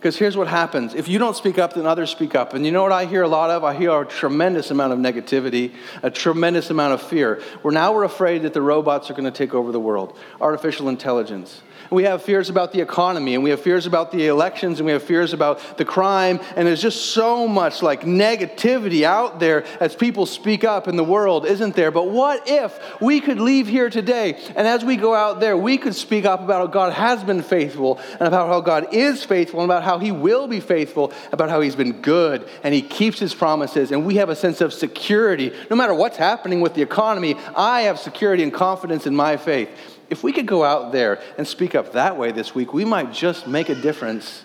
Because 0.01 0.17
here's 0.17 0.35
what 0.35 0.47
happens 0.47 0.95
if 0.95 1.07
you 1.07 1.19
don't 1.19 1.35
speak 1.35 1.59
up, 1.59 1.75
then 1.75 1.85
others 1.85 2.09
speak 2.09 2.33
up. 2.33 2.55
And 2.55 2.65
you 2.65 2.71
know 2.71 2.81
what 2.81 2.91
I 2.91 3.05
hear 3.05 3.21
a 3.21 3.27
lot 3.27 3.51
of? 3.51 3.63
I 3.63 3.75
hear 3.75 4.01
a 4.01 4.03
tremendous 4.03 4.71
amount 4.71 4.93
of 4.93 4.97
negativity, 4.97 5.75
a 6.01 6.09
tremendous 6.09 6.71
amount 6.71 6.95
of 6.95 7.03
fear. 7.03 7.39
Where 7.61 7.71
now 7.71 7.93
we're 7.93 8.03
afraid 8.03 8.41
that 8.41 8.53
the 8.55 8.63
robots 8.63 9.11
are 9.11 9.13
going 9.13 9.31
to 9.31 9.37
take 9.37 9.53
over 9.53 9.71
the 9.71 9.79
world, 9.79 10.17
artificial 10.39 10.89
intelligence 10.89 11.61
we 11.91 12.03
have 12.03 12.23
fears 12.23 12.49
about 12.49 12.71
the 12.71 12.79
economy, 12.79 13.35
and 13.35 13.43
we 13.43 13.49
have 13.49 13.61
fears 13.61 13.85
about 13.85 14.11
the 14.11 14.27
elections, 14.27 14.79
and 14.79 14.85
we 14.85 14.93
have 14.93 15.03
fears 15.03 15.33
about 15.33 15.77
the 15.77 15.83
crime, 15.83 16.39
and 16.55 16.65
there's 16.65 16.81
just 16.81 17.11
so 17.11 17.47
much 17.47 17.81
like 17.81 18.01
negativity 18.01 19.03
out 19.03 19.39
there 19.39 19.65
as 19.81 19.93
people 19.93 20.25
speak 20.25 20.63
up 20.63 20.87
in 20.87 20.95
the 20.95 21.03
world, 21.03 21.45
isn't 21.45 21.75
there? 21.75 21.91
But 21.91 22.09
what 22.09 22.43
if 22.47 22.79
we 23.01 23.19
could 23.19 23.39
leave 23.39 23.67
here 23.67 23.89
today, 23.89 24.39
and 24.55 24.65
as 24.65 24.85
we 24.85 24.95
go 24.95 25.13
out 25.13 25.41
there, 25.41 25.57
we 25.57 25.77
could 25.77 25.93
speak 25.93 26.23
up 26.23 26.41
about 26.41 26.61
how 26.61 26.67
God 26.67 26.93
has 26.93 27.23
been 27.25 27.41
faithful, 27.41 27.99
and 28.13 28.21
about 28.21 28.47
how 28.47 28.61
God 28.61 28.93
is 28.93 29.25
faithful, 29.25 29.59
and 29.59 29.69
about 29.69 29.83
how 29.83 29.90
He 29.99 30.11
will 30.11 30.47
be 30.47 30.59
faithful, 30.59 31.13
about 31.31 31.49
how 31.49 31.61
He's 31.61 31.75
been 31.75 32.01
good, 32.01 32.47
and 32.63 32.73
He 32.73 32.81
keeps 32.81 33.19
His 33.19 33.33
promises, 33.33 33.91
and 33.91 34.05
we 34.05 34.15
have 34.15 34.29
a 34.29 34.35
sense 34.35 34.61
of 34.61 34.73
security. 34.73 35.51
No 35.69 35.75
matter 35.75 35.93
what's 35.93 36.17
happening 36.17 36.61
with 36.61 36.73
the 36.73 36.81
economy, 36.81 37.35
I 37.55 37.81
have 37.81 37.99
security 37.99 38.43
and 38.43 38.53
confidence 38.53 39.07
in 39.07 39.15
my 39.15 39.37
faith 39.37 39.69
if 40.11 40.23
we 40.23 40.33
could 40.33 40.45
go 40.45 40.63
out 40.65 40.91
there 40.91 41.21
and 41.37 41.47
speak 41.47 41.73
up 41.73 41.93
that 41.93 42.17
way 42.17 42.33
this 42.33 42.53
week, 42.53 42.73
we 42.73 42.83
might 42.83 43.13
just 43.13 43.47
make 43.47 43.69
a 43.69 43.75
difference 43.75 44.43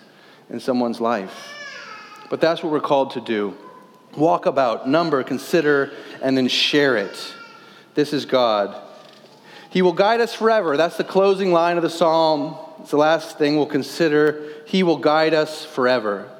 in 0.49 0.61
someone's 0.61 1.01
life. 1.01 1.53
But 2.29 2.39
that's 2.39 2.63
what 2.63 2.71
we're 2.71 2.79
called 2.79 3.11
to 3.11 3.21
do 3.21 3.55
walk 4.15 4.47
about, 4.47 4.89
number, 4.89 5.21
consider, 5.21 5.91
and 6.23 6.35
then 6.35 6.47
share 6.47 6.97
it. 6.97 7.33
This 7.93 8.13
is 8.13 8.25
God. 8.25 8.81
He 9.69 9.83
will 9.83 9.93
guide 9.93 10.21
us 10.21 10.33
forever. 10.33 10.75
That's 10.75 10.97
the 10.97 11.03
closing 11.03 11.51
line 11.51 11.77
of 11.77 11.83
the 11.83 11.89
psalm. 11.89 12.57
It's 12.87 12.91
the 12.93 12.97
last 12.97 13.37
thing 13.37 13.57
we'll 13.57 13.65
consider. 13.65 14.45
He 14.63 14.81
will 14.81 14.95
guide 14.95 15.33
us 15.33 15.65
forever. 15.65 16.31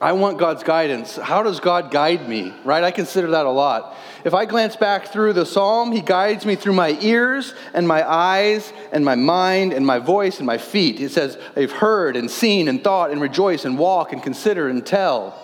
I 0.00 0.12
want 0.12 0.38
God's 0.38 0.62
guidance. 0.62 1.16
How 1.16 1.42
does 1.42 1.58
God 1.58 1.90
guide 1.90 2.28
me? 2.28 2.54
Right? 2.64 2.84
I 2.84 2.92
consider 2.92 3.32
that 3.32 3.44
a 3.44 3.50
lot. 3.50 3.96
If 4.24 4.32
I 4.32 4.44
glance 4.44 4.76
back 4.76 5.08
through 5.08 5.32
the 5.32 5.44
psalm, 5.44 5.90
He 5.90 6.02
guides 6.02 6.46
me 6.46 6.54
through 6.54 6.74
my 6.74 6.96
ears 7.00 7.52
and 7.72 7.88
my 7.88 8.08
eyes 8.08 8.72
and 8.92 9.04
my 9.04 9.16
mind 9.16 9.72
and 9.72 9.84
my 9.84 9.98
voice 9.98 10.38
and 10.38 10.46
my 10.46 10.56
feet. 10.56 11.00
It 11.00 11.10
says, 11.10 11.36
I've 11.56 11.72
heard 11.72 12.14
and 12.14 12.30
seen 12.30 12.68
and 12.68 12.84
thought 12.84 13.10
and 13.10 13.20
rejoice 13.20 13.64
and 13.64 13.76
walk 13.76 14.12
and 14.12 14.22
consider 14.22 14.68
and 14.68 14.86
tell. 14.86 15.36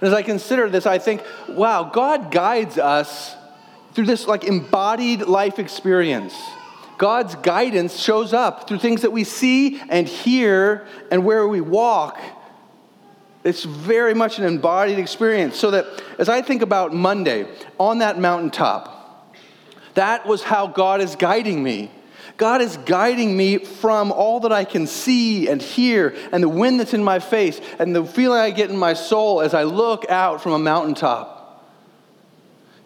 And 0.00 0.08
as 0.08 0.14
I 0.14 0.22
consider 0.22 0.70
this, 0.70 0.86
I 0.86 0.96
think, 0.96 1.22
wow, 1.46 1.90
God 1.92 2.30
guides 2.30 2.78
us 2.78 3.36
through 3.92 4.06
this 4.06 4.26
like 4.26 4.44
embodied 4.44 5.20
life 5.20 5.58
experience. 5.58 6.34
God's 6.98 7.34
guidance 7.36 7.98
shows 7.98 8.32
up 8.32 8.68
through 8.68 8.78
things 8.78 9.02
that 9.02 9.12
we 9.12 9.24
see 9.24 9.80
and 9.88 10.06
hear 10.08 10.86
and 11.10 11.24
where 11.24 11.46
we 11.46 11.60
walk 11.60 12.18
it's 13.44 13.62
very 13.62 14.14
much 14.14 14.38
an 14.38 14.44
embodied 14.44 14.98
experience. 14.98 15.56
So 15.56 15.70
that 15.72 16.02
as 16.18 16.30
I 16.30 16.40
think 16.40 16.62
about 16.62 16.94
Monday 16.94 17.46
on 17.78 17.98
that 17.98 18.18
mountaintop, 18.18 19.36
that 19.92 20.26
was 20.26 20.42
how 20.42 20.66
God 20.66 21.02
is 21.02 21.14
guiding 21.14 21.62
me. 21.62 21.90
God 22.36 22.62
is 22.62 22.78
guiding 22.78 23.36
me 23.36 23.58
from 23.58 24.10
all 24.10 24.40
that 24.40 24.50
I 24.50 24.64
can 24.64 24.88
see 24.88 25.46
and 25.48 25.62
hear, 25.62 26.16
and 26.32 26.42
the 26.42 26.48
wind 26.48 26.80
that's 26.80 26.94
in 26.94 27.04
my 27.04 27.20
face, 27.20 27.60
and 27.78 27.94
the 27.94 28.04
feeling 28.04 28.40
I 28.40 28.50
get 28.50 28.70
in 28.70 28.76
my 28.76 28.94
soul 28.94 29.40
as 29.40 29.54
I 29.54 29.62
look 29.64 30.10
out 30.10 30.42
from 30.42 30.52
a 30.52 30.58
mountaintop. 30.58 31.33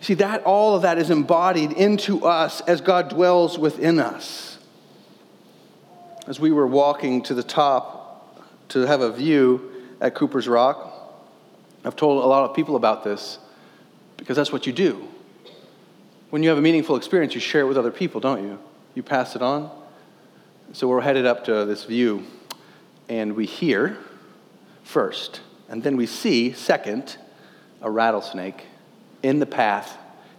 See, 0.00 0.14
that 0.14 0.44
all 0.44 0.76
of 0.76 0.82
that 0.82 0.98
is 0.98 1.10
embodied 1.10 1.72
into 1.72 2.24
us 2.24 2.60
as 2.62 2.80
God 2.80 3.08
dwells 3.08 3.58
within 3.58 3.98
us. 3.98 4.58
As 6.26 6.38
we 6.38 6.52
were 6.52 6.66
walking 6.66 7.22
to 7.22 7.34
the 7.34 7.42
top 7.42 8.66
to 8.68 8.80
have 8.80 9.00
a 9.00 9.10
view, 9.10 9.78
at 10.00 10.14
Cooper's 10.14 10.48
Rock. 10.48 10.94
I've 11.84 11.96
told 11.96 12.22
a 12.22 12.26
lot 12.26 12.48
of 12.48 12.54
people 12.54 12.76
about 12.76 13.04
this 13.04 13.38
because 14.16 14.36
that's 14.36 14.52
what 14.52 14.66
you 14.66 14.72
do. 14.72 15.08
When 16.30 16.42
you 16.42 16.48
have 16.50 16.58
a 16.58 16.62
meaningful 16.62 16.96
experience, 16.96 17.34
you 17.34 17.40
share 17.40 17.62
it 17.62 17.66
with 17.66 17.78
other 17.78 17.90
people, 17.90 18.20
don't 18.20 18.42
you? 18.42 18.58
You 18.94 19.02
pass 19.02 19.34
it 19.34 19.42
on. 19.42 19.70
So 20.72 20.86
we're 20.88 21.00
headed 21.00 21.24
up 21.24 21.44
to 21.44 21.64
this 21.64 21.84
view, 21.84 22.26
and 23.08 23.34
we 23.34 23.46
hear 23.46 23.96
first, 24.82 25.40
and 25.68 25.82
then 25.82 25.96
we 25.96 26.04
see 26.04 26.52
second, 26.52 27.16
a 27.80 27.90
rattlesnake 27.90 28.66
in 29.22 29.38
the 29.38 29.46
path 29.46 29.98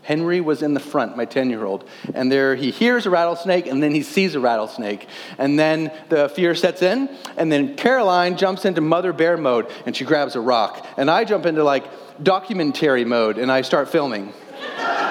Henry 0.09 0.41
was 0.41 0.63
in 0.63 0.73
the 0.73 0.79
front, 0.79 1.15
my 1.15 1.25
10 1.25 1.51
year 1.51 1.63
old. 1.65 1.87
And 2.15 2.31
there 2.31 2.55
he 2.55 2.71
hears 2.71 3.05
a 3.05 3.11
rattlesnake 3.11 3.67
and 3.67 3.81
then 3.83 3.93
he 3.93 4.01
sees 4.01 4.33
a 4.33 4.39
rattlesnake. 4.39 5.07
And 5.37 5.59
then 5.59 5.91
the 6.09 6.29
fear 6.29 6.55
sets 6.55 6.81
in. 6.81 7.15
And 7.37 7.51
then 7.51 7.75
Caroline 7.75 8.35
jumps 8.35 8.65
into 8.65 8.81
mother 8.81 9.13
bear 9.13 9.37
mode 9.37 9.69
and 9.85 9.95
she 9.95 10.05
grabs 10.05 10.35
a 10.35 10.41
rock. 10.41 10.83
And 10.97 11.11
I 11.11 11.25
jump 11.25 11.45
into 11.45 11.63
like 11.63 11.85
documentary 12.23 13.05
mode 13.05 13.37
and 13.37 13.51
I 13.51 13.61
start 13.61 13.89
filming. 13.89 14.33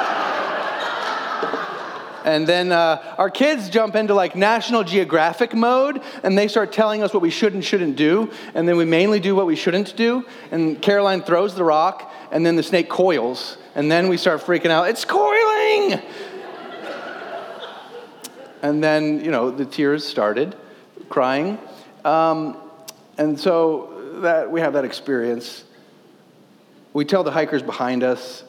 And 2.24 2.46
then 2.46 2.72
uh, 2.72 3.14
our 3.16 3.30
kids 3.30 3.70
jump 3.70 3.94
into 3.94 4.12
like 4.12 4.36
National 4.36 4.84
Geographic 4.84 5.54
mode 5.54 6.02
and 6.22 6.36
they 6.36 6.46
start 6.46 6.72
telling 6.72 7.02
us 7.02 7.14
what 7.14 7.22
we 7.22 7.30
should 7.30 7.54
and 7.54 7.64
shouldn't 7.64 7.96
do. 7.96 8.30
And 8.52 8.68
then 8.68 8.76
we 8.76 8.84
mainly 8.84 9.18
do 9.18 9.34
what 9.34 9.46
we 9.46 9.56
shouldn't 9.56 9.96
do. 9.96 10.26
And 10.50 10.82
Caroline 10.82 11.22
throws 11.22 11.54
the 11.54 11.64
rock 11.64 12.12
and 12.30 12.44
then 12.44 12.56
the 12.56 12.62
snake 12.62 12.88
coils. 12.88 13.56
And 13.74 13.90
then 13.90 14.08
we 14.08 14.16
start 14.16 14.40
freaking 14.40 14.70
out, 14.70 14.88
it's 14.88 15.04
coiling! 15.04 16.02
and 18.62 18.82
then, 18.82 19.24
you 19.24 19.30
know, 19.30 19.50
the 19.50 19.64
tears 19.64 20.06
started, 20.06 20.56
crying. 21.08 21.58
Um, 22.04 22.56
and 23.16 23.38
so 23.38 24.20
that, 24.22 24.50
we 24.50 24.60
have 24.60 24.72
that 24.72 24.84
experience. 24.84 25.64
We 26.92 27.04
tell 27.04 27.22
the 27.22 27.30
hikers 27.30 27.62
behind 27.62 28.02
us, 28.02 28.42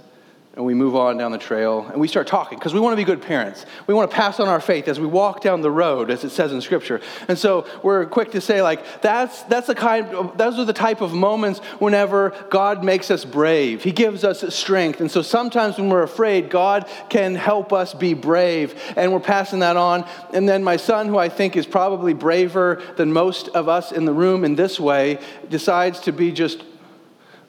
and 0.60 0.66
we 0.66 0.74
move 0.74 0.94
on 0.94 1.16
down 1.16 1.32
the 1.32 1.38
trail 1.38 1.88
and 1.90 2.02
we 2.02 2.08
start 2.10 2.28
talking 2.28 2.58
because 2.58 2.74
we 2.74 2.82
want 2.82 2.92
to 2.92 2.98
be 2.98 3.06
good 3.06 3.22
parents. 3.22 3.66
We 3.88 3.94
want 3.94 4.12
to 4.12 4.16
pass 4.18 4.42
on 4.42 4.50
our 4.50 4.60
faith 4.60 4.90
as 4.90 5.00
we 5.00 5.08
walk 5.08 5.40
down 5.40 5.62
the 5.62 5.72
road, 5.72 6.12
as 6.12 6.26
it 6.26 6.32
says 6.32 6.52
in 6.52 6.60
Scripture. 6.60 7.00
And 7.30 7.40
so 7.40 7.66
we're 7.82 8.06
quick 8.06 8.32
to 8.32 8.42
say, 8.42 8.62
like, 8.62 9.02
that's, 9.02 9.42
that's 9.44 9.68
the 9.68 9.74
kind, 9.76 10.08
of, 10.08 10.38
those 10.38 10.60
are 10.60 10.66
the 10.66 10.74
type 10.74 11.00
of 11.00 11.14
moments 11.14 11.60
whenever 11.80 12.32
God 12.50 12.84
makes 12.84 13.10
us 13.10 13.24
brave. 13.24 13.86
He 13.86 13.94
gives 13.94 14.26
us 14.26 14.54
strength. 14.54 15.00
And 15.00 15.10
so 15.10 15.22
sometimes 15.22 15.78
when 15.78 15.90
we're 15.90 16.04
afraid, 16.04 16.50
God 16.50 16.90
can 17.08 17.36
help 17.36 17.72
us 17.72 17.94
be 17.94 18.14
brave. 18.14 18.78
And 18.98 19.14
we're 19.14 19.22
passing 19.22 19.60
that 19.60 19.78
on. 19.78 20.06
And 20.34 20.50
then 20.50 20.62
my 20.62 20.76
son, 20.76 21.08
who 21.08 21.18
I 21.18 21.30
think 21.30 21.56
is 21.56 21.66
probably 21.66 22.14
braver 22.14 22.84
than 22.98 23.14
most 23.14 23.48
of 23.48 23.70
us 23.70 23.94
in 23.94 24.04
the 24.04 24.12
room 24.14 24.44
in 24.44 24.56
this 24.56 24.78
way, 24.78 25.20
decides 25.50 26.02
to 26.02 26.12
be 26.12 26.34
just 26.34 26.66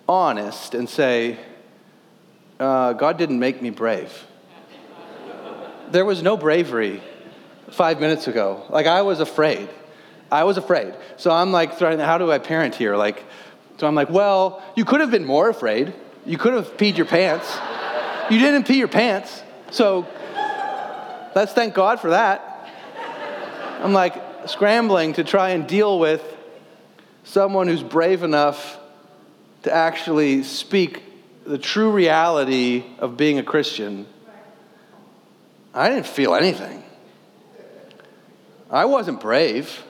honest 0.08 0.76
and 0.76 0.88
say, 0.88 1.40
uh, 2.60 2.92
God 2.92 3.16
didn't 3.16 3.38
make 3.38 3.60
me 3.60 3.70
brave. 3.70 4.26
There 5.90 6.04
was 6.04 6.22
no 6.22 6.36
bravery 6.36 7.02
five 7.70 8.00
minutes 8.00 8.28
ago. 8.28 8.64
Like, 8.68 8.86
I 8.86 9.02
was 9.02 9.18
afraid. 9.18 9.68
I 10.30 10.44
was 10.44 10.56
afraid. 10.56 10.94
So 11.16 11.30
I'm 11.30 11.50
like, 11.50 11.78
how 11.78 12.18
do 12.18 12.30
I 12.30 12.38
parent 12.38 12.76
here? 12.76 12.96
Like, 12.96 13.24
so 13.78 13.86
I'm 13.86 13.94
like, 13.94 14.10
well, 14.10 14.62
you 14.76 14.84
could 14.84 15.00
have 15.00 15.10
been 15.10 15.24
more 15.24 15.48
afraid. 15.48 15.94
You 16.26 16.38
could 16.38 16.52
have 16.52 16.76
peed 16.76 16.96
your 16.96 17.06
pants. 17.06 17.58
You 18.30 18.38
didn't 18.38 18.66
pee 18.66 18.78
your 18.78 18.88
pants. 18.88 19.42
So 19.70 20.06
let's 21.34 21.52
thank 21.52 21.74
God 21.74 21.98
for 21.98 22.10
that. 22.10 22.46
I'm 23.82 23.94
like 23.94 24.14
scrambling 24.46 25.14
to 25.14 25.24
try 25.24 25.50
and 25.50 25.66
deal 25.66 25.98
with 25.98 26.22
someone 27.24 27.66
who's 27.66 27.82
brave 27.82 28.22
enough 28.22 28.78
to 29.62 29.72
actually 29.72 30.42
speak 30.42 31.02
the 31.46 31.58
true 31.58 31.90
reality 31.90 32.84
of 32.98 33.16
being 33.16 33.38
a 33.38 33.42
Christian, 33.42 34.06
I 35.74 35.88
didn't 35.88 36.06
feel 36.06 36.34
anything. 36.34 36.82
I 38.70 38.84
wasn't 38.84 39.20
brave. 39.20 39.84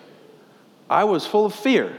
I 0.89 1.05
was 1.05 1.27
full 1.27 1.47
of 1.47 1.55
fear. 1.55 1.99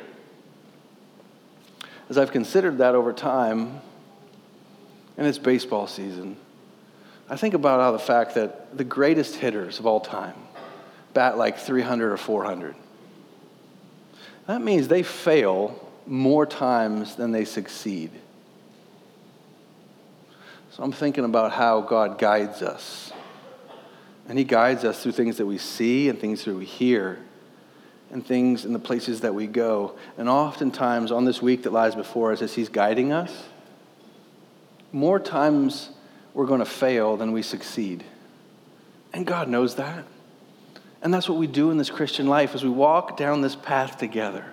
As 2.10 2.18
I've 2.18 2.32
considered 2.32 2.80
that 2.80 2.96
over 2.96 3.14
time, 3.14 3.82
and 5.18 5.28
it's 5.28 5.38
baseball 5.38 5.88
season, 5.88 6.38
I 7.30 7.38
think 7.38 7.54
about 7.54 7.80
how 7.80 7.92
the 7.92 8.00
fact 8.00 8.36
that 8.36 8.78
the 8.78 8.84
greatest 8.84 9.36
hitters 9.36 9.80
of 9.80 9.86
all 9.86 10.00
time 10.00 10.36
bat 11.14 11.38
like 11.38 11.58
300 11.58 12.12
or 12.12 12.18
400. 12.18 12.76
That 14.48 14.62
means 14.62 14.88
they 14.88 15.04
fail 15.04 15.90
more 16.06 16.46
times 16.46 17.16
than 17.16 17.32
they 17.32 17.46
succeed. 17.46 18.12
So 20.72 20.84
I'm 20.84 20.94
thinking 20.94 21.26
about 21.26 21.52
how 21.52 21.82
God 21.82 22.18
guides 22.18 22.62
us. 22.62 23.12
And 24.28 24.38
He 24.38 24.46
guides 24.46 24.86
us 24.86 25.04
through 25.04 25.12
things 25.12 25.38
that 25.38 25.46
we 25.46 25.58
see 25.58 26.08
and 26.08 26.18
things 26.18 26.46
that 26.46 26.56
we 26.56 26.66
hear 26.66 27.20
and 28.10 28.26
things 28.26 28.64
in 28.64 28.72
the 28.72 28.80
places 28.80 29.22
that 29.22 29.36
we 29.36 29.48
go. 29.48 29.98
And 30.18 30.30
oftentimes 30.30 31.12
on 31.12 31.26
this 31.26 31.42
week 31.42 31.64
that 31.64 31.74
lies 31.74 31.94
before 31.94 32.32
us, 32.32 32.42
as 32.42 32.54
He's 32.54 32.70
guiding 32.70 33.12
us, 33.12 33.34
more 34.94 35.20
times 35.20 35.90
we're 36.34 36.46
going 36.46 36.60
to 36.60 36.66
fail 36.66 37.18
than 37.18 37.34
we 37.34 37.42
succeed. 37.42 38.06
And 39.12 39.26
God 39.26 39.50
knows 39.50 39.76
that. 39.76 40.06
And 41.02 41.14
that's 41.14 41.28
what 41.28 41.38
we 41.38 41.48
do 41.48 41.72
in 41.72 41.78
this 41.78 41.90
Christian 41.90 42.28
life 42.28 42.56
as 42.56 42.64
we 42.64 42.70
walk 42.70 43.18
down 43.18 43.42
this 43.42 43.56
path 43.58 43.98
together. 43.98 44.46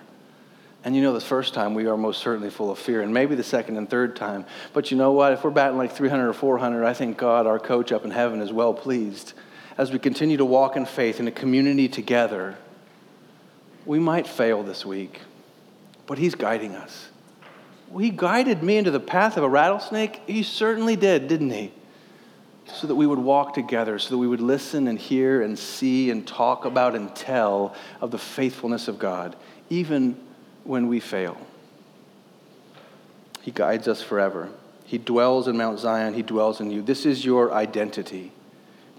And 0.83 0.95
you 0.95 1.01
know, 1.01 1.11
the 1.11 1.19
first 1.19 1.53
time 1.53 1.73
we 1.73 1.87
are 1.87 1.97
most 1.97 2.21
certainly 2.21 2.49
full 2.49 2.71
of 2.71 2.79
fear, 2.79 3.01
and 3.01 3.13
maybe 3.13 3.35
the 3.35 3.43
second 3.43 3.77
and 3.77 3.89
third 3.89 4.15
time. 4.15 4.45
But 4.73 4.91
you 4.91 4.97
know 4.97 5.11
what? 5.11 5.33
If 5.33 5.43
we're 5.43 5.49
batting 5.49 5.77
like 5.77 5.91
300 5.91 6.29
or 6.29 6.33
400, 6.33 6.85
I 6.85 6.93
think 6.93 7.17
God, 7.17 7.47
our 7.47 7.59
coach 7.59 7.91
up 7.91 8.05
in 8.05 8.11
heaven, 8.11 8.41
is 8.41 8.53
well 8.53 8.73
pleased. 8.73 9.33
As 9.77 9.91
we 9.91 9.99
continue 9.99 10.37
to 10.37 10.45
walk 10.45 10.77
in 10.77 10.85
faith 10.85 11.19
in 11.19 11.27
a 11.27 11.31
community 11.31 11.89
together, 11.89 12.57
we 13.85 13.99
might 13.99 14.27
fail 14.27 14.63
this 14.63 14.85
week, 14.85 15.21
but 16.05 16.17
He's 16.17 16.35
guiding 16.35 16.75
us. 16.75 17.09
He 17.97 18.09
guided 18.09 18.63
me 18.63 18.77
into 18.77 18.91
the 18.91 18.99
path 18.99 19.35
of 19.35 19.43
a 19.43 19.49
rattlesnake. 19.49 20.21
He 20.27 20.43
certainly 20.43 20.95
did, 20.95 21.27
didn't 21.27 21.49
He? 21.49 21.73
So 22.73 22.87
that 22.87 22.95
we 22.95 23.07
would 23.07 23.19
walk 23.19 23.53
together, 23.53 23.99
so 23.99 24.11
that 24.11 24.17
we 24.17 24.27
would 24.27 24.41
listen 24.41 24.87
and 24.87 24.97
hear 24.97 25.41
and 25.41 25.57
see 25.57 26.09
and 26.09 26.25
talk 26.25 26.65
about 26.65 26.95
and 26.95 27.13
tell 27.15 27.75
of 27.99 28.11
the 28.11 28.19
faithfulness 28.19 28.87
of 28.87 28.99
God, 28.99 29.35
even 29.69 30.15
when 30.63 30.87
we 30.87 30.99
fail. 30.99 31.37
He 33.41 33.51
guides 33.51 33.87
us 33.87 34.01
forever. 34.01 34.49
He 34.85 34.97
dwells 34.97 35.47
in 35.47 35.57
Mount 35.57 35.79
Zion, 35.79 36.13
He 36.13 36.23
dwells 36.23 36.59
in 36.59 36.71
you. 36.71 36.81
This 36.81 37.05
is 37.05 37.23
your 37.23 37.53
identity. 37.53 38.31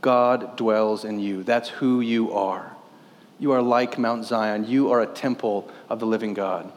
God 0.00 0.56
dwells 0.56 1.04
in 1.04 1.20
you. 1.20 1.42
That's 1.42 1.68
who 1.68 2.00
you 2.00 2.32
are. 2.32 2.76
You 3.38 3.52
are 3.52 3.62
like 3.62 3.98
Mount 3.98 4.24
Zion. 4.24 4.66
You 4.66 4.92
are 4.92 5.00
a 5.00 5.06
temple 5.06 5.70
of 5.88 5.98
the 5.98 6.06
living 6.06 6.34
God. 6.34 6.70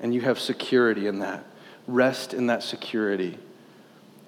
And 0.00 0.14
you 0.14 0.20
have 0.22 0.38
security 0.38 1.06
in 1.06 1.20
that. 1.20 1.44
Rest 1.86 2.34
in 2.34 2.48
that 2.48 2.62
security. 2.62 3.38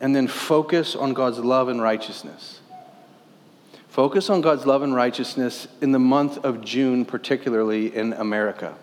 And 0.00 0.14
then 0.14 0.28
focus 0.28 0.94
on 0.94 1.12
God's 1.12 1.38
love 1.38 1.68
and 1.68 1.82
righteousness. 1.82 2.60
Focus 3.88 4.28
on 4.28 4.40
God's 4.40 4.66
love 4.66 4.82
and 4.82 4.94
righteousness 4.94 5.68
in 5.80 5.92
the 5.92 5.98
month 5.98 6.44
of 6.44 6.60
June, 6.60 7.04
particularly 7.04 7.94
in 7.94 8.12
America. 8.12 8.76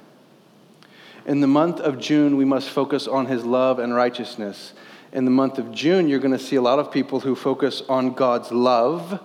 In 1.26 1.40
the 1.40 1.48
month 1.48 1.80
of 1.80 2.00
June, 2.00 2.36
we 2.36 2.46
must 2.46 2.70
focus 2.70 3.08
on 3.08 3.28
his 3.28 3.46
love 3.46 3.80
and 3.80 3.96
righteousness. 3.96 4.74
In 5.14 5.26
the 5.26 5.32
month 5.32 5.58
of 5.58 5.72
June, 5.72 6.10
you're 6.10 6.20
going 6.20 6.38
to 6.38 6.44
see 6.44 6.58
a 6.58 6.62
lot 6.62 6.80
of 6.80 6.92
people 6.92 7.22
who 7.22 7.36
focus 7.36 7.82
on 7.88 8.14
God's 8.14 8.52
love 8.52 9.22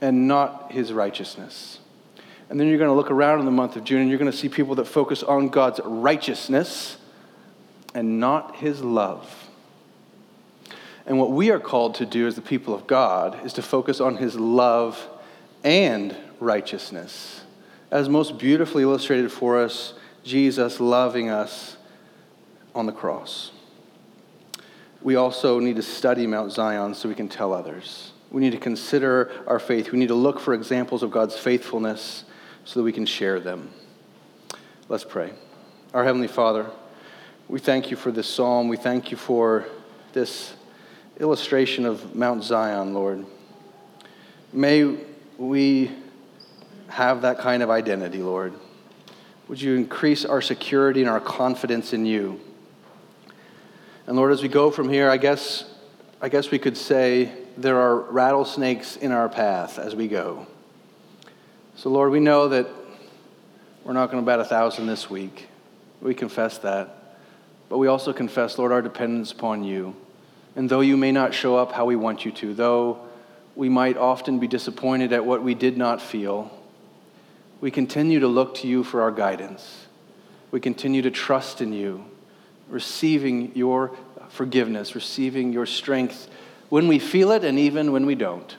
and 0.00 0.28
not 0.28 0.72
his 0.72 0.92
righteousness. 0.92 1.78
And 2.50 2.58
then 2.58 2.66
you're 2.66 2.78
going 2.78 2.90
to 2.90 2.94
look 2.94 3.10
around 3.10 3.38
in 3.38 3.44
the 3.44 3.52
month 3.52 3.76
of 3.76 3.84
June 3.84 4.00
and 4.00 4.10
you're 4.10 4.18
going 4.18 4.30
to 4.30 4.36
see 4.36 4.48
people 4.48 4.74
that 4.74 4.86
focus 4.86 5.22
on 5.22 5.48
God's 5.48 5.80
righteousness 5.84 6.96
and 7.94 8.18
not 8.20 8.56
his 8.56 8.82
love. 8.82 9.48
And 11.06 11.18
what 11.18 11.30
we 11.30 11.50
are 11.50 11.60
called 11.60 11.94
to 11.96 12.06
do 12.06 12.26
as 12.26 12.34
the 12.34 12.42
people 12.42 12.74
of 12.74 12.86
God 12.86 13.44
is 13.46 13.52
to 13.54 13.62
focus 13.62 14.00
on 14.00 14.16
his 14.16 14.34
love 14.36 15.08
and 15.64 16.14
righteousness. 16.38 17.42
As 17.90 18.08
most 18.08 18.36
beautifully 18.36 18.82
illustrated 18.82 19.32
for 19.32 19.62
us 19.62 19.94
Jesus 20.24 20.80
loving 20.80 21.30
us 21.30 21.76
on 22.74 22.86
the 22.86 22.92
cross. 22.92 23.50
We 25.02 25.16
also 25.16 25.60
need 25.60 25.76
to 25.76 25.82
study 25.82 26.26
Mount 26.26 26.52
Zion 26.52 26.94
so 26.94 27.08
we 27.08 27.14
can 27.14 27.28
tell 27.28 27.52
others. 27.54 28.12
We 28.30 28.40
need 28.40 28.52
to 28.52 28.58
consider 28.58 29.32
our 29.46 29.58
faith. 29.58 29.92
We 29.92 29.98
need 29.98 30.08
to 30.08 30.14
look 30.14 30.38
for 30.38 30.54
examples 30.54 31.02
of 31.02 31.10
God's 31.10 31.38
faithfulness 31.38 32.24
so 32.64 32.80
that 32.80 32.84
we 32.84 32.92
can 32.92 33.06
share 33.06 33.40
them. 33.40 33.70
Let's 34.88 35.04
pray. 35.04 35.32
Our 35.94 36.04
Heavenly 36.04 36.28
Father, 36.28 36.70
we 37.48 37.58
thank 37.58 37.90
you 37.90 37.96
for 37.96 38.12
this 38.12 38.28
psalm. 38.28 38.68
We 38.68 38.76
thank 38.76 39.10
you 39.10 39.16
for 39.16 39.66
this 40.12 40.52
illustration 41.18 41.86
of 41.86 42.14
Mount 42.14 42.44
Zion, 42.44 42.94
Lord. 42.94 43.24
May 44.52 44.98
we 45.38 45.90
have 46.88 47.22
that 47.22 47.38
kind 47.38 47.62
of 47.62 47.70
identity, 47.70 48.18
Lord. 48.18 48.52
Would 49.50 49.60
you 49.60 49.74
increase 49.74 50.24
our 50.24 50.40
security 50.40 51.00
and 51.00 51.10
our 51.10 51.18
confidence 51.18 51.92
in 51.92 52.06
you? 52.06 52.38
And 54.06 54.14
Lord, 54.14 54.30
as 54.30 54.42
we 54.42 54.48
go 54.48 54.70
from 54.70 54.88
here, 54.88 55.10
I 55.10 55.16
guess, 55.16 55.64
I 56.20 56.28
guess 56.28 56.52
we 56.52 56.60
could 56.60 56.76
say 56.76 57.32
there 57.56 57.76
are 57.80 57.96
rattlesnakes 57.98 58.94
in 58.94 59.10
our 59.10 59.28
path 59.28 59.80
as 59.80 59.96
we 59.96 60.06
go. 60.06 60.46
So, 61.74 61.90
Lord, 61.90 62.12
we 62.12 62.20
know 62.20 62.46
that 62.50 62.68
we're 63.82 63.92
not 63.92 64.12
going 64.12 64.22
to 64.22 64.24
bat 64.24 64.38
a 64.38 64.44
thousand 64.44 64.86
this 64.86 65.10
week. 65.10 65.48
We 66.00 66.14
confess 66.14 66.58
that. 66.58 67.16
But 67.68 67.78
we 67.78 67.88
also 67.88 68.12
confess, 68.12 68.56
Lord, 68.56 68.70
our 68.70 68.82
dependence 68.82 69.32
upon 69.32 69.64
you. 69.64 69.96
And 70.54 70.70
though 70.70 70.80
you 70.80 70.96
may 70.96 71.10
not 71.10 71.34
show 71.34 71.56
up 71.56 71.72
how 71.72 71.86
we 71.86 71.96
want 71.96 72.24
you 72.24 72.30
to, 72.30 72.54
though 72.54 73.00
we 73.56 73.68
might 73.68 73.96
often 73.96 74.38
be 74.38 74.46
disappointed 74.46 75.12
at 75.12 75.24
what 75.26 75.42
we 75.42 75.56
did 75.56 75.76
not 75.76 76.00
feel, 76.00 76.56
we 77.60 77.70
continue 77.70 78.20
to 78.20 78.28
look 78.28 78.54
to 78.56 78.68
you 78.68 78.82
for 78.82 79.02
our 79.02 79.10
guidance. 79.10 79.86
We 80.50 80.60
continue 80.60 81.02
to 81.02 81.10
trust 81.10 81.60
in 81.60 81.72
you, 81.72 82.04
receiving 82.68 83.52
your 83.54 83.92
forgiveness, 84.30 84.94
receiving 84.94 85.52
your 85.52 85.66
strength 85.66 86.28
when 86.68 86.88
we 86.88 86.98
feel 86.98 87.32
it 87.32 87.44
and 87.44 87.58
even 87.58 87.92
when 87.92 88.06
we 88.06 88.14
don't. 88.14 88.56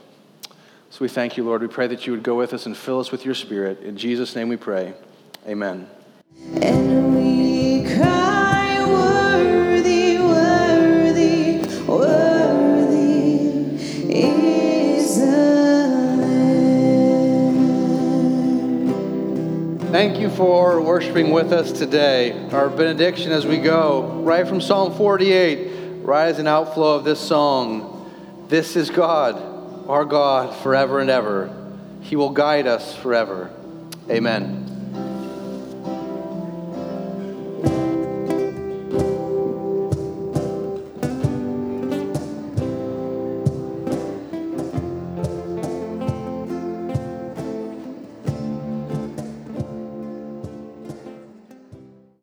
So 0.90 1.00
we 1.00 1.08
thank 1.08 1.38
you, 1.38 1.44
Lord. 1.44 1.62
We 1.62 1.68
pray 1.68 1.88
that 1.88 2.06
you 2.06 2.12
would 2.14 2.24
go 2.24 2.36
with 2.36 2.54
us 2.54 2.66
and 2.66 2.76
fill 2.76 3.00
us 3.00 3.12
with 3.12 3.26
your 3.26 3.36
spirit. 3.36 3.82
In 3.82 3.98
Jesus' 3.98 4.36
name 4.36 4.50
we 4.50 4.58
pray. 4.58 4.94
Amen. 5.48 5.90
Thank 20.02 20.18
you 20.18 20.32
for 20.32 20.82
worshiping 20.82 21.30
with 21.30 21.54
us 21.54 21.72
today. 21.72 22.32
Our 22.50 22.70
benediction 22.70 23.32
as 23.32 23.46
we 23.46 23.60
go, 23.60 24.02
right 24.24 24.48
from 24.48 24.60
Psalm 24.60 24.98
48, 24.98 26.02
right 26.02 26.26
as 26.26 26.40
an 26.40 26.48
outflow 26.48 26.96
of 26.96 27.04
this 27.04 27.20
song. 27.20 28.12
This 28.48 28.76
is 28.76 28.90
God, 28.90 29.88
our 29.88 30.04
God, 30.06 30.56
forever 30.64 31.02
and 31.02 31.12
ever. 31.12 31.56
He 32.02 32.16
will 32.16 32.32
guide 32.32 32.66
us 32.66 32.96
forever. 32.96 33.52
Amen. 34.10 34.61